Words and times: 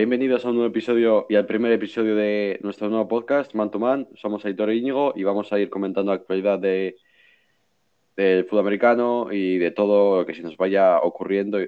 Bienvenidos 0.00 0.46
a 0.46 0.48
un 0.48 0.54
nuevo 0.54 0.70
episodio 0.70 1.26
y 1.28 1.34
al 1.34 1.44
primer 1.44 1.70
episodio 1.72 2.16
de 2.16 2.58
nuestro 2.62 2.88
nuevo 2.88 3.06
podcast, 3.06 3.52
Man 3.52 3.70
to 3.70 3.78
Man. 3.78 4.08
Somos 4.16 4.42
Aitor 4.46 4.70
e 4.70 4.76
Íñigo 4.76 5.12
y 5.14 5.24
vamos 5.24 5.52
a 5.52 5.58
ir 5.58 5.68
comentando 5.68 6.10
la 6.10 6.16
actualidad 6.16 6.58
de, 6.58 6.96
del 8.16 8.46
fútbol 8.46 8.60
americano 8.60 9.28
y 9.30 9.58
de 9.58 9.70
todo 9.72 10.20
lo 10.20 10.26
que 10.26 10.32
se 10.32 10.40
nos 10.40 10.56
vaya 10.56 11.00
ocurriendo. 11.00 11.58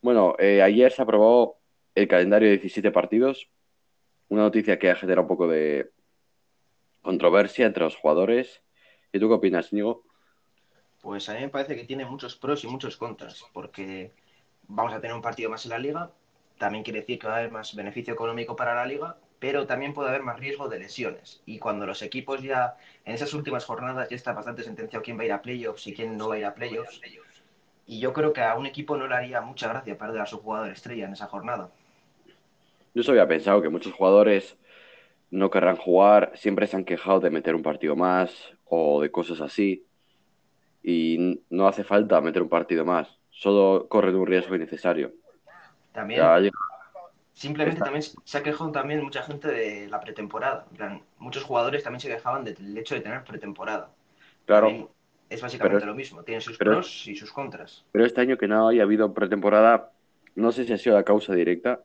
Bueno, 0.00 0.36
eh, 0.38 0.62
ayer 0.62 0.92
se 0.92 1.02
aprobó 1.02 1.58
el 1.96 2.06
calendario 2.06 2.50
de 2.50 2.58
17 2.58 2.92
partidos, 2.92 3.48
una 4.28 4.42
noticia 4.42 4.78
que 4.78 4.92
ha 4.92 4.94
generado 4.94 5.22
un 5.22 5.28
poco 5.28 5.48
de 5.48 5.90
controversia 7.02 7.66
entre 7.66 7.82
los 7.82 7.96
jugadores. 7.96 8.62
¿Y 9.12 9.18
tú 9.18 9.26
qué 9.26 9.34
opinas, 9.34 9.72
Íñigo? 9.72 10.04
Pues 11.02 11.28
a 11.28 11.34
mí 11.34 11.40
me 11.40 11.48
parece 11.48 11.74
que 11.74 11.82
tiene 11.82 12.04
muchos 12.04 12.36
pros 12.36 12.62
y 12.62 12.68
muchos 12.68 12.96
contras, 12.96 13.44
porque 13.52 14.12
vamos 14.68 14.94
a 14.94 15.00
tener 15.00 15.16
un 15.16 15.22
partido 15.22 15.50
más 15.50 15.64
en 15.64 15.70
la 15.72 15.78
liga, 15.80 16.12
también 16.58 16.84
quiere 16.84 17.00
decir 17.00 17.18
que 17.18 17.26
va 17.26 17.34
a 17.34 17.38
haber 17.38 17.50
más 17.50 17.74
beneficio 17.74 18.14
económico 18.14 18.56
para 18.56 18.74
la 18.74 18.86
liga, 18.86 19.16
pero 19.38 19.66
también 19.66 19.92
puede 19.92 20.08
haber 20.08 20.22
más 20.22 20.38
riesgo 20.38 20.68
de 20.68 20.78
lesiones. 20.78 21.42
Y 21.44 21.58
cuando 21.58 21.86
los 21.86 22.00
equipos 22.02 22.42
ya, 22.42 22.76
en 23.04 23.14
esas 23.14 23.34
últimas 23.34 23.64
jornadas, 23.64 24.08
ya 24.08 24.16
está 24.16 24.32
bastante 24.32 24.62
sentenciado 24.62 25.02
quién 25.02 25.18
va 25.18 25.22
a 25.22 25.26
ir 25.26 25.32
a 25.32 25.42
playoffs 25.42 25.86
y 25.86 25.94
quién 25.94 26.16
no 26.16 26.28
va 26.28 26.36
a 26.36 26.38
ir 26.38 26.44
a 26.46 26.54
playoffs. 26.54 27.00
Y 27.86 28.00
yo 28.00 28.12
creo 28.12 28.32
que 28.32 28.40
a 28.40 28.54
un 28.54 28.66
equipo 28.66 28.96
no 28.96 29.06
le 29.06 29.14
haría 29.14 29.40
mucha 29.42 29.68
gracia 29.68 29.98
perder 29.98 30.22
a 30.22 30.26
su 30.26 30.38
jugador 30.38 30.70
estrella 30.70 31.04
en 31.04 31.12
esa 31.12 31.26
jornada. 31.26 31.70
Yo 32.94 33.02
se 33.02 33.10
había 33.10 33.28
pensado 33.28 33.60
que 33.60 33.68
muchos 33.68 33.92
jugadores 33.92 34.56
no 35.30 35.50
querrán 35.50 35.76
jugar, 35.76 36.32
siempre 36.36 36.66
se 36.66 36.76
han 36.76 36.84
quejado 36.84 37.20
de 37.20 37.30
meter 37.30 37.54
un 37.54 37.62
partido 37.62 37.96
más 37.96 38.54
o 38.64 39.02
de 39.02 39.10
cosas 39.10 39.40
así. 39.40 39.84
Y 40.82 41.40
no 41.50 41.66
hace 41.66 41.82
falta 41.84 42.20
meter 42.20 42.40
un 42.40 42.48
partido 42.48 42.84
más, 42.84 43.18
solo 43.30 43.88
corren 43.88 44.14
un 44.14 44.26
riesgo 44.26 44.54
innecesario. 44.54 45.12
También, 45.94 46.50
simplemente 47.32 47.80
también 47.80 48.02
se 48.02 48.38
ha 48.38 48.42
quejado 48.42 48.72
también 48.72 49.04
mucha 49.04 49.22
gente 49.22 49.46
de 49.46 49.88
la 49.88 50.00
pretemporada. 50.00 50.66
muchos 51.18 51.44
jugadores 51.44 51.84
también 51.84 52.00
se 52.00 52.08
quejaban 52.08 52.44
del 52.44 52.76
hecho 52.76 52.96
de 52.96 53.00
tener 53.00 53.22
pretemporada. 53.22 53.90
Claro. 54.44 54.90
es 55.30 55.40
básicamente 55.40 55.86
lo 55.86 55.94
mismo, 55.94 56.24
tiene 56.24 56.40
sus 56.40 56.58
pros 56.58 57.06
y 57.06 57.14
sus 57.14 57.32
contras. 57.32 57.84
Pero 57.92 58.04
este 58.04 58.20
año 58.20 58.36
que 58.36 58.48
no 58.48 58.68
haya 58.68 58.82
habido 58.82 59.14
pretemporada, 59.14 59.92
no 60.34 60.50
sé 60.50 60.64
si 60.64 60.72
ha 60.72 60.78
sido 60.78 60.96
la 60.96 61.04
causa 61.04 61.32
directa, 61.32 61.84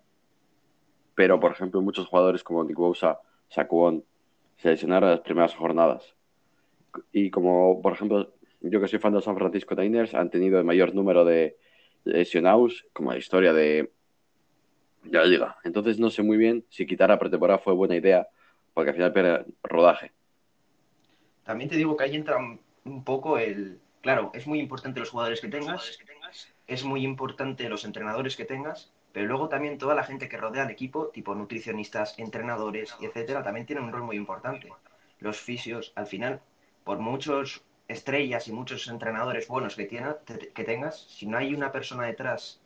pero 1.14 1.40
por 1.40 1.52
ejemplo 1.52 1.80
muchos 1.82 2.08
jugadores 2.08 2.44
como 2.44 2.64
Nick 2.64 2.78
Bosa, 2.78 3.20
Saquon, 3.48 4.04
se 4.58 4.70
lesionaron 4.70 5.12
las 5.12 5.22
primeras 5.22 5.54
jornadas. 5.54 6.16
Y 7.12 7.30
como 7.30 7.80
por 7.80 7.94
ejemplo 7.94 8.34
yo 8.62 8.82
que 8.82 8.88
soy 8.88 8.98
fan 8.98 9.14
de 9.14 9.22
San 9.22 9.38
Francisco 9.38 9.76
Niners, 9.76 10.16
han 10.16 10.32
tenido 10.32 10.58
el 10.58 10.66
mayor 10.66 10.96
número 10.96 11.24
de 11.26 11.58
lesionados, 12.06 12.88
como 12.92 13.12
la 13.12 13.20
historia 13.20 13.54
de 13.54 13.92
ya 15.12 15.22
lo 15.22 15.30
diga. 15.30 15.58
Entonces 15.64 16.00
no 16.00 16.10
sé 16.10 16.24
muy 16.24 16.38
bien 16.38 16.66
si 16.70 16.86
quitar 16.86 17.12
a 17.12 17.20
pretemporada 17.20 17.60
fue 17.60 17.74
buena 17.74 17.96
idea, 17.96 18.28
porque 18.74 18.92
al 18.92 18.96
final 18.96 19.14
pierde 19.14 19.46
rodaje. 19.64 20.12
También 21.44 21.70
te 21.70 21.78
digo 21.78 21.98
que 21.98 22.04
ahí 22.04 22.16
entra 22.16 22.38
un 22.38 23.04
poco 23.04 23.38
el... 23.38 23.80
Claro, 24.02 24.32
es 24.34 24.48
muy 24.48 24.60
importante 24.60 25.00
los 25.00 25.10
jugadores 25.10 25.42
que 25.42 25.50
tengas, 25.50 26.00
es 26.68 26.84
muy 26.86 27.04
importante 27.04 27.68
los 27.68 27.84
entrenadores 27.84 28.38
que 28.38 28.46
tengas, 28.46 28.94
pero 29.12 29.26
luego 29.26 29.50
también 29.50 29.78
toda 29.78 29.96
la 29.96 30.04
gente 30.04 30.30
que 30.30 30.38
rodea 30.38 30.64
al 30.64 30.70
equipo, 30.70 31.08
tipo 31.08 31.36
nutricionistas, 31.36 32.18
entrenadores 32.18 32.96
etcétera, 33.02 33.44
también 33.44 33.66
tienen 33.66 33.84
un 33.86 33.92
rol 33.92 34.04
muy 34.04 34.16
importante. 34.16 34.72
Los 35.20 35.38
fisios, 35.38 35.92
al 35.96 36.08
final, 36.08 36.40
por 36.86 37.00
muchos 37.00 37.64
estrellas 37.90 38.48
y 38.48 38.54
muchos 38.54 38.88
entrenadores 38.88 39.48
buenos 39.48 39.76
que, 39.76 39.88
que 39.88 40.64
tengas, 40.64 41.02
si 41.10 41.26
no 41.26 41.38
hay 41.38 41.54
una 41.54 41.72
persona 41.72 42.06
detrás 42.06 42.62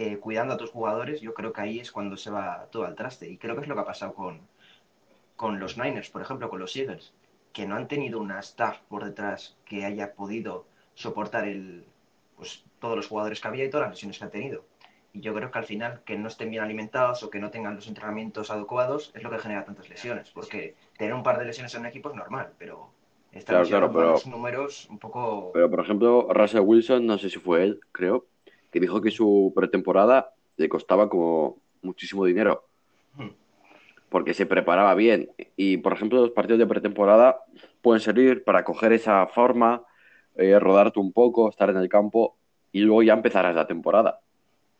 eh, 0.00 0.18
cuidando 0.18 0.54
a 0.54 0.56
tus 0.56 0.70
jugadores, 0.70 1.20
yo 1.20 1.34
creo 1.34 1.52
que 1.52 1.60
ahí 1.60 1.80
es 1.80 1.90
cuando 1.90 2.16
se 2.16 2.30
va 2.30 2.68
todo 2.70 2.86
al 2.86 2.94
traste. 2.94 3.28
Y 3.28 3.36
creo 3.36 3.56
que 3.56 3.62
es 3.62 3.68
lo 3.68 3.74
que 3.74 3.80
ha 3.80 3.84
pasado 3.84 4.14
con, 4.14 4.42
con 5.34 5.58
los 5.58 5.76
Niners, 5.76 6.08
por 6.08 6.22
ejemplo, 6.22 6.48
con 6.48 6.60
los 6.60 6.76
Eagles, 6.76 7.12
que 7.52 7.66
no 7.66 7.74
han 7.74 7.88
tenido 7.88 8.20
una 8.20 8.38
staff 8.38 8.78
por 8.88 9.04
detrás 9.04 9.56
que 9.64 9.84
haya 9.84 10.14
podido 10.14 10.66
soportar 10.94 11.48
el, 11.48 11.84
pues, 12.36 12.64
todos 12.78 12.94
los 12.94 13.08
jugadores 13.08 13.40
que 13.40 13.48
había 13.48 13.64
y 13.64 13.70
todas 13.70 13.88
las 13.88 13.96
lesiones 13.96 14.18
que 14.18 14.24
han 14.24 14.30
tenido. 14.30 14.64
Y 15.12 15.20
yo 15.20 15.34
creo 15.34 15.50
que 15.50 15.58
al 15.58 15.64
final 15.64 16.02
que 16.04 16.16
no 16.16 16.28
estén 16.28 16.50
bien 16.50 16.62
alimentados 16.62 17.24
o 17.24 17.30
que 17.30 17.40
no 17.40 17.50
tengan 17.50 17.74
los 17.74 17.88
entrenamientos 17.88 18.52
adecuados 18.52 19.10
es 19.16 19.24
lo 19.24 19.30
que 19.30 19.40
genera 19.40 19.64
tantas 19.64 19.88
lesiones. 19.88 20.30
Porque 20.30 20.76
tener 20.96 21.12
un 21.12 21.24
par 21.24 21.40
de 21.40 21.44
lesiones 21.44 21.74
en 21.74 21.80
un 21.80 21.86
equipo 21.86 22.10
es 22.10 22.14
normal, 22.14 22.52
pero 22.56 22.92
claro, 23.44 23.66
claro, 23.66 23.92
pero, 23.92 24.10
los 24.12 24.28
números 24.28 24.86
un 24.90 25.00
poco... 25.00 25.50
Pero 25.52 25.68
por 25.68 25.80
ejemplo, 25.80 26.28
Russell 26.32 26.60
Wilson, 26.60 27.04
no 27.04 27.18
sé 27.18 27.30
si 27.30 27.40
fue 27.40 27.64
él, 27.64 27.80
creo, 27.90 28.26
que 28.70 28.80
dijo 28.80 29.00
que 29.00 29.10
su 29.10 29.52
pretemporada 29.54 30.32
le 30.56 30.68
costaba 30.68 31.08
como 31.08 31.58
muchísimo 31.82 32.24
dinero. 32.24 32.64
Hmm. 33.14 33.30
Porque 34.08 34.34
se 34.34 34.46
preparaba 34.46 34.94
bien. 34.94 35.30
Y, 35.56 35.78
por 35.78 35.92
ejemplo, 35.92 36.20
los 36.20 36.30
partidos 36.30 36.58
de 36.58 36.66
pretemporada 36.66 37.40
pueden 37.82 38.00
servir 38.00 38.44
para 38.44 38.64
coger 38.64 38.92
esa 38.92 39.26
forma, 39.26 39.84
eh, 40.36 40.58
rodarte 40.58 41.00
un 41.00 41.12
poco, 41.12 41.48
estar 41.48 41.70
en 41.70 41.76
el 41.76 41.88
campo 41.88 42.36
y 42.72 42.80
luego 42.80 43.02
ya 43.02 43.14
empezarás 43.14 43.54
la 43.54 43.66
temporada. 43.66 44.20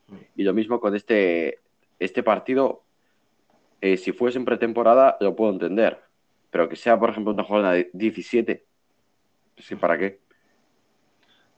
Hmm. 0.08 0.16
Y 0.36 0.42
lo 0.44 0.52
mismo 0.52 0.80
con 0.80 0.94
este, 0.94 1.60
este 1.98 2.22
partido. 2.22 2.82
Eh, 3.80 3.96
si 3.96 4.12
fuese 4.12 4.38
en 4.38 4.44
pretemporada, 4.44 5.16
lo 5.20 5.36
puedo 5.36 5.52
entender. 5.52 6.00
Pero 6.50 6.68
que 6.68 6.76
sea, 6.76 6.98
por 6.98 7.10
ejemplo, 7.10 7.32
una 7.32 7.44
jornada 7.44 7.74
de 7.74 7.90
17. 7.92 8.64
¿Sí, 9.58 9.76
¿Para 9.76 9.98
qué? 9.98 10.20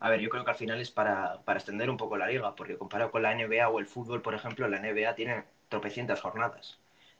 A 0.00 0.08
ver, 0.08 0.20
yo 0.20 0.30
creo 0.30 0.44
que 0.44 0.50
al 0.50 0.56
final 0.56 0.80
es 0.80 0.90
para, 0.90 1.40
extender 1.46 1.90
un 1.90 1.98
poco 1.98 2.16
la 2.16 2.26
liga, 2.26 2.54
porque 2.54 2.78
comparado 2.78 3.10
con 3.10 3.22
la 3.22 3.34
NBA 3.34 3.68
o 3.68 3.78
el 3.78 3.86
fútbol, 3.86 4.22
por 4.22 4.34
ejemplo, 4.34 4.66
la 4.66 4.80
NBA 4.80 5.14
tiene 5.14 5.44
tropecientas 5.68 6.20
jornadas. 6.20 6.78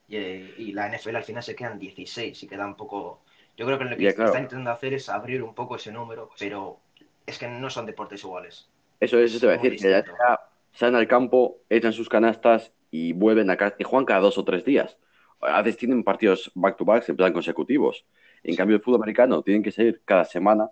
Y, 0.09 0.73
la 0.73 0.89
NFL 0.89 1.17
al 1.17 1.25
final 1.25 1.43
se 1.43 1.55
quedan 1.55 1.79
16 1.79 2.43
y 2.43 2.47
queda 2.49 2.67
un 2.67 2.77
poco... 2.77 3.21
Yo 3.57 3.67
creo 3.67 3.79
que 3.79 3.85
lo 3.85 3.97
que 3.97 4.09
está 4.09 4.25
intentando 4.25 4.71
hacer 4.71 4.95
es 4.95 5.11
abrir 5.11 5.43
un 5.43 5.55
poco 5.55 5.77
ese 5.77 5.93
número, 5.93 6.31
pero 6.39 6.79
es 7.27 7.39
que 7.39 7.49
no 7.49 7.69
son 7.69 7.85
deportes 7.85 8.25
iguales. 8.25 8.67
Eso 8.99 9.19
es, 9.19 9.31
eso 9.31 9.41
te 9.41 9.47
voy 9.47 9.55
a 9.57 9.59
decir, 9.59 9.79
que 9.79 9.91
ya 9.91 10.41
salen 10.73 10.97
al 10.97 11.07
campo, 11.07 11.59
echan 11.69 11.93
sus 11.93 12.09
canastas 12.09 12.73
y 12.91 13.13
vuelven 13.13 13.51
a 13.51 13.59
casa 13.59 13.77
y 13.79 13.85
juegan 13.85 14.07
cada 14.07 14.21
dos 14.21 14.39
o 14.39 14.45
tres 14.45 14.65
días. 14.65 14.97
A 15.43 15.61
veces 15.61 15.79
tienen 15.79 16.03
partidos 16.03 16.51
back-to-back 16.55 17.09
en 17.11 17.17
plan 17.17 17.33
consecutivos. 17.35 18.07
En 18.43 18.57
cambio, 18.57 18.77
el 18.77 18.83
fútbol 18.83 19.01
americano 19.01 19.43
tienen 19.43 19.63
que 19.63 19.71
salir 19.71 20.01
cada 20.05 20.25
semana 20.25 20.71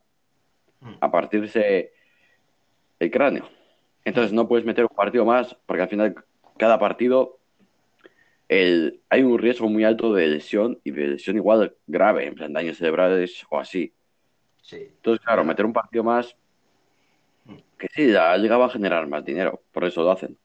hmm. 0.81 0.95
a 1.01 1.11
partirse 1.11 1.93
el 2.99 3.11
cráneo. 3.11 3.49
Entonces 4.05 4.33
no 4.33 4.49
puedes 4.49 4.65
meter 4.65 4.85
un 4.85 4.95
partido 4.95 5.25
más 5.25 5.57
porque 5.67 5.83
al 5.83 5.89
final 5.89 6.15
cada 6.57 6.79
partido 6.79 7.39
el, 8.49 9.03
hay 9.11 9.23
un 9.23 9.39
riesgo 9.39 9.69
muy 9.69 9.85
alto 9.85 10.15
de 10.15 10.27
lesión 10.27 10.81
y 10.85 10.91
de 10.91 11.09
lesión 11.09 11.37
igual 11.37 11.77
grave, 11.87 12.27
en 12.27 12.35
plan 12.35 12.53
daños 12.53 12.79
cerebrales 12.79 13.45
o 13.51 13.59
así. 13.59 13.93
Entonces, 14.71 15.25
claro, 15.25 15.45
meter 15.45 15.65
un 15.65 15.73
partido 15.73 16.05
más, 16.05 16.37
que 17.79 17.89
sí, 17.95 18.13
ya 18.13 18.37
llegaba 18.37 18.67
a 18.67 18.71
generar 18.71 19.07
más 19.07 19.25
dinero, 19.25 19.63
por 19.73 19.85
eso 19.85 20.03
lo 20.03 20.11
hacen. 20.11 20.37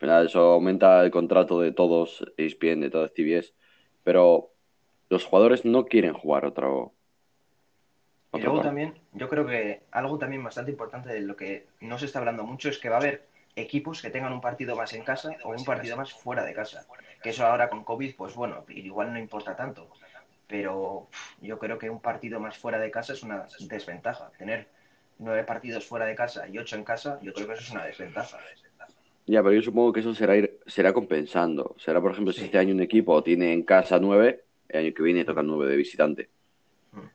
Al 0.00 0.26
eso 0.26 0.40
aumenta 0.40 1.04
el 1.04 1.10
contrato 1.10 1.60
de 1.60 1.72
todos, 1.72 2.24
ESPN, 2.38 2.80
de 2.80 2.90
todos 2.90 3.12
CBS, 3.14 3.52
pero 4.02 4.50
los 5.10 5.24
jugadores 5.26 5.64
no 5.66 5.84
quieren 5.84 6.14
jugar 6.14 6.46
otro, 6.46 6.94
y 8.32 8.40
luego 8.40 8.60
también, 8.60 8.94
yo 9.12 9.28
creo 9.28 9.46
que 9.46 9.82
algo 9.90 10.18
también 10.18 10.42
bastante 10.44 10.70
importante 10.70 11.08
de 11.08 11.20
lo 11.20 11.36
que 11.36 11.66
no 11.80 11.98
se 11.98 12.06
está 12.06 12.20
hablando 12.20 12.44
mucho 12.44 12.68
es 12.68 12.78
que 12.78 12.88
va 12.88 12.96
a 12.96 13.00
haber 13.00 13.26
equipos 13.56 14.00
que 14.00 14.10
tengan 14.10 14.32
un 14.32 14.40
partido 14.40 14.76
más 14.76 14.92
en 14.92 15.02
casa 15.02 15.30
o 15.42 15.50
un 15.50 15.64
partido 15.64 15.96
más 15.96 16.12
fuera 16.12 16.44
de 16.44 16.54
casa. 16.54 16.86
Que 17.22 17.30
eso 17.30 17.44
ahora 17.44 17.68
con 17.68 17.84
COVID, 17.84 18.14
pues 18.16 18.34
bueno, 18.34 18.64
igual 18.68 19.12
no 19.12 19.18
importa 19.18 19.56
tanto. 19.56 19.88
Pero 20.46 21.08
yo 21.40 21.58
creo 21.58 21.78
que 21.78 21.90
un 21.90 22.00
partido 22.00 22.40
más 22.40 22.56
fuera 22.56 22.78
de 22.78 22.90
casa 22.90 23.12
es 23.12 23.22
una 23.22 23.46
desventaja. 23.68 24.30
Tener 24.38 24.68
nueve 25.18 25.44
partidos 25.44 25.86
fuera 25.86 26.06
de 26.06 26.14
casa 26.14 26.48
y 26.48 26.58
ocho 26.58 26.76
en 26.76 26.84
casa, 26.84 27.18
yo 27.22 27.32
creo 27.32 27.48
que 27.48 27.54
eso 27.54 27.62
es 27.62 27.70
una 27.70 27.84
desventaja. 27.84 28.38
Ya, 29.26 29.42
pero 29.42 29.54
yo 29.54 29.62
supongo 29.62 29.92
que 29.92 30.00
eso 30.00 30.14
será 30.14 30.36
ir, 30.36 30.58
será 30.66 30.92
compensando. 30.92 31.76
Será, 31.78 32.00
por 32.00 32.12
ejemplo, 32.12 32.32
si 32.32 32.44
este 32.44 32.58
año 32.58 32.74
un 32.74 32.80
equipo 32.80 33.22
tiene 33.22 33.52
en 33.52 33.62
casa 33.62 33.98
nueve, 34.00 34.44
el 34.68 34.86
año 34.86 34.94
que 34.94 35.02
viene 35.02 35.24
toca 35.24 35.42
nueve 35.42 35.70
de 35.70 35.76
visitante. 35.76 36.30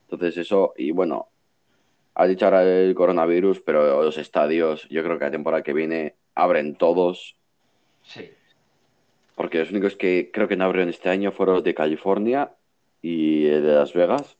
Entonces 0.09 0.37
eso, 0.37 0.73
y 0.77 0.91
bueno, 0.91 1.29
ha 2.15 2.27
dicho 2.27 2.45
ahora 2.45 2.63
el 2.63 2.95
coronavirus, 2.95 3.61
pero 3.61 4.03
los 4.03 4.17
estadios, 4.17 4.87
yo 4.89 5.03
creo 5.03 5.19
que 5.19 5.25
la 5.25 5.31
temporada 5.31 5.63
que 5.63 5.73
viene 5.73 6.15
abren 6.33 6.75
todos. 6.75 7.35
Sí. 8.03 8.31
Porque 9.35 9.59
los 9.59 9.71
únicos 9.71 9.95
que 9.95 10.29
creo 10.31 10.47
que 10.47 10.55
no 10.55 10.65
abrieron 10.65 10.89
este 10.89 11.09
año 11.09 11.31
fueron 11.31 11.55
los 11.55 11.63
de 11.63 11.73
California 11.73 12.51
y 13.01 13.47
el 13.47 13.63
de 13.63 13.75
Las 13.75 13.93
Vegas. 13.93 14.37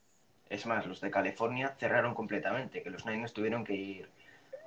Es 0.50 0.66
más, 0.66 0.86
los 0.86 1.02
de 1.02 1.12
California 1.12 1.76
cerraron 1.78 2.14
completamente, 2.14 2.82
que 2.82 2.90
los 2.90 3.06
Niners 3.06 3.34
tuvieron 3.34 3.64
que 3.66 3.74
ir 3.74 4.10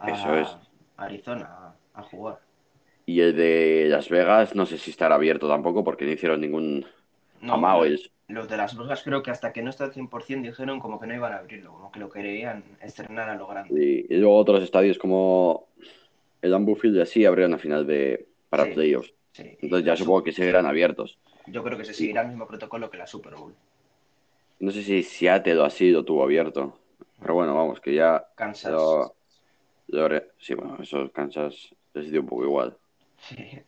a 0.01 0.11
Eso 0.11 0.35
es. 0.35 0.57
Arizona 0.97 1.75
a, 1.95 2.03
jugar. 2.03 2.41
Y 3.07 3.21
el 3.21 3.35
de 3.37 3.87
Las 3.89 4.11
Vegas 4.11 4.55
no 4.55 4.67
sé 4.67 4.77
si 4.77 4.91
estará 4.91 5.15
abierto 5.15 5.49
tampoco 5.49 5.83
porque 5.83 6.05
no 6.05 6.11
hicieron 6.11 6.41
ningún 6.41 6.85
no, 7.41 7.85
los 8.29 8.49
de 8.49 8.57
Las 8.57 8.77
Vegas 8.77 9.03
creo 9.03 9.23
que 9.23 9.31
hasta 9.31 9.53
que 9.53 9.63
no 9.63 9.71
está 9.71 9.85
al 9.85 9.93
100% 9.93 10.43
dijeron 10.43 10.81
como 10.81 11.01
que 11.01 11.07
no 11.07 11.15
iban 11.15 11.33
a 11.33 11.39
abrirlo, 11.39 11.73
como 11.73 11.91
que 11.91 12.01
lo 12.01 12.11
querían 12.11 12.63
estrenar 12.83 13.29
a 13.31 13.35
lo 13.37 13.47
grande. 13.47 14.07
y 14.09 14.15
luego 14.17 14.37
otros 14.37 14.63
estadios 14.63 14.99
como 14.99 15.67
el 16.43 16.53
Ambu 16.55 16.75
Field 16.77 16.97
y 16.97 17.01
así 17.01 17.25
abrieron 17.25 17.55
a 17.55 17.59
final 17.59 17.87
de 17.87 18.27
para 18.51 18.67
playoffs. 18.67 19.13
Sí. 19.33 19.57
Entonces 19.63 19.87
ya 19.87 19.97
supongo 19.97 20.21
Sup- 20.21 20.25
que 20.25 20.33
seguirán 20.33 20.67
abiertos. 20.67 21.19
Yo 21.47 21.63
creo 21.63 21.79
que 21.79 21.85
se 21.85 21.95
seguirá 21.95 22.23
el 22.23 22.29
mismo 22.29 22.47
protocolo 22.47 22.91
que 22.91 22.99
la 22.99 23.07
Super 23.07 23.35
Bowl. 23.35 23.55
No 24.61 24.71
sé 24.73 24.83
si 24.83 25.03
Seattle 25.03 25.59
o 25.59 25.65
así 25.65 25.91
lo 25.91 26.05
tuvo 26.05 26.23
abierto. 26.25 26.79
Pero 27.21 27.35
bueno, 27.35 27.55
vamos, 27.55 27.81
que 27.81 27.95
ya 27.95 28.29
Kansas. 28.35 28.73
lo, 28.73 29.15
lo 29.89 30.05
haré. 30.05 30.29
Sí, 30.39 30.55
bueno, 30.55 30.77
eso 30.81 31.11
Kansas 31.13 31.75
les 31.95 32.11
dio 32.11 32.21
un 32.21 32.27
poco 32.27 32.45
igual. 32.45 32.77
Sí. 33.21 33.61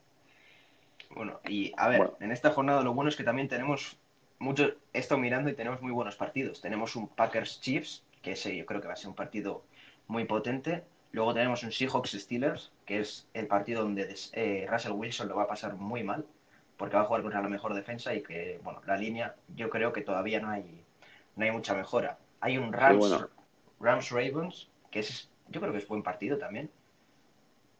Bueno, 1.11 1.41
y 1.49 1.73
a 1.77 1.89
ver, 1.89 1.99
Bueno. 1.99 2.17
en 2.21 2.33
esta 2.33 2.51
jornada 2.51 2.83
lo 2.83 2.95
bueno 2.95 3.09
es 3.09 3.17
que 3.17 3.25
también 3.25 3.49
tenemos 3.49 3.97
mucho, 4.39 4.73
he 4.93 4.99
estado 4.99 5.21
mirando 5.21 5.51
y 5.51 5.55
tenemos 5.55 5.83
muy 5.83 5.93
buenos 5.93 6.17
partidos. 6.17 6.61
Tenemos 6.61 6.97
un 6.97 7.09
Packers 7.09 7.61
Chiefs, 7.61 8.05
que 8.23 8.33
ese 8.33 8.57
yo 8.57 8.65
creo 8.67 8.81
que 8.81 8.87
va 8.89 8.95
a 8.95 8.97
ser 8.97 9.09
un 9.09 9.15
partido 9.15 9.63
muy 10.07 10.25
potente. 10.25 10.85
Luego 11.13 11.35
tenemos 11.35 11.63
un 11.63 11.73
Seahawks 11.73 12.13
Steelers, 12.13 12.73
que 12.87 13.01
es 13.01 13.29
el 13.35 13.47
partido 13.47 13.83
donde 13.83 14.15
eh, 14.33 14.67
Russell 14.71 14.93
Wilson 14.93 15.29
lo 15.29 15.37
va 15.37 15.43
a 15.43 15.49
pasar 15.49 15.75
muy 15.75 16.05
mal, 16.05 16.25
porque 16.77 16.97
va 16.97 17.03
a 17.03 17.05
jugar 17.05 17.23
contra 17.23 17.43
la 17.43 17.49
mejor 17.49 17.75
defensa 17.75 18.15
y 18.15 18.23
que, 18.23 18.61
bueno, 18.63 18.81
la 18.87 18.97
línea 18.97 19.35
yo 19.55 19.69
creo 19.69 19.93
que 19.93 20.03
todavía 20.03 20.41
no 20.41 20.49
hay, 20.49 20.85
no 21.37 21.45
hay 21.45 21.51
mucha 21.51 21.75
mejora. 21.75 22.19
Hay 22.41 22.57
un 22.57 22.73
Rams, 22.73 22.99
bueno. 22.99 23.29
Rams 23.81 24.11
Ravens, 24.11 24.69
que 24.91 25.01
es, 25.01 25.29
yo 25.49 25.61
creo 25.61 25.73
que 25.73 25.79
es 25.79 25.89
buen 25.89 26.03
partido 26.03 26.39
también. 26.39 26.71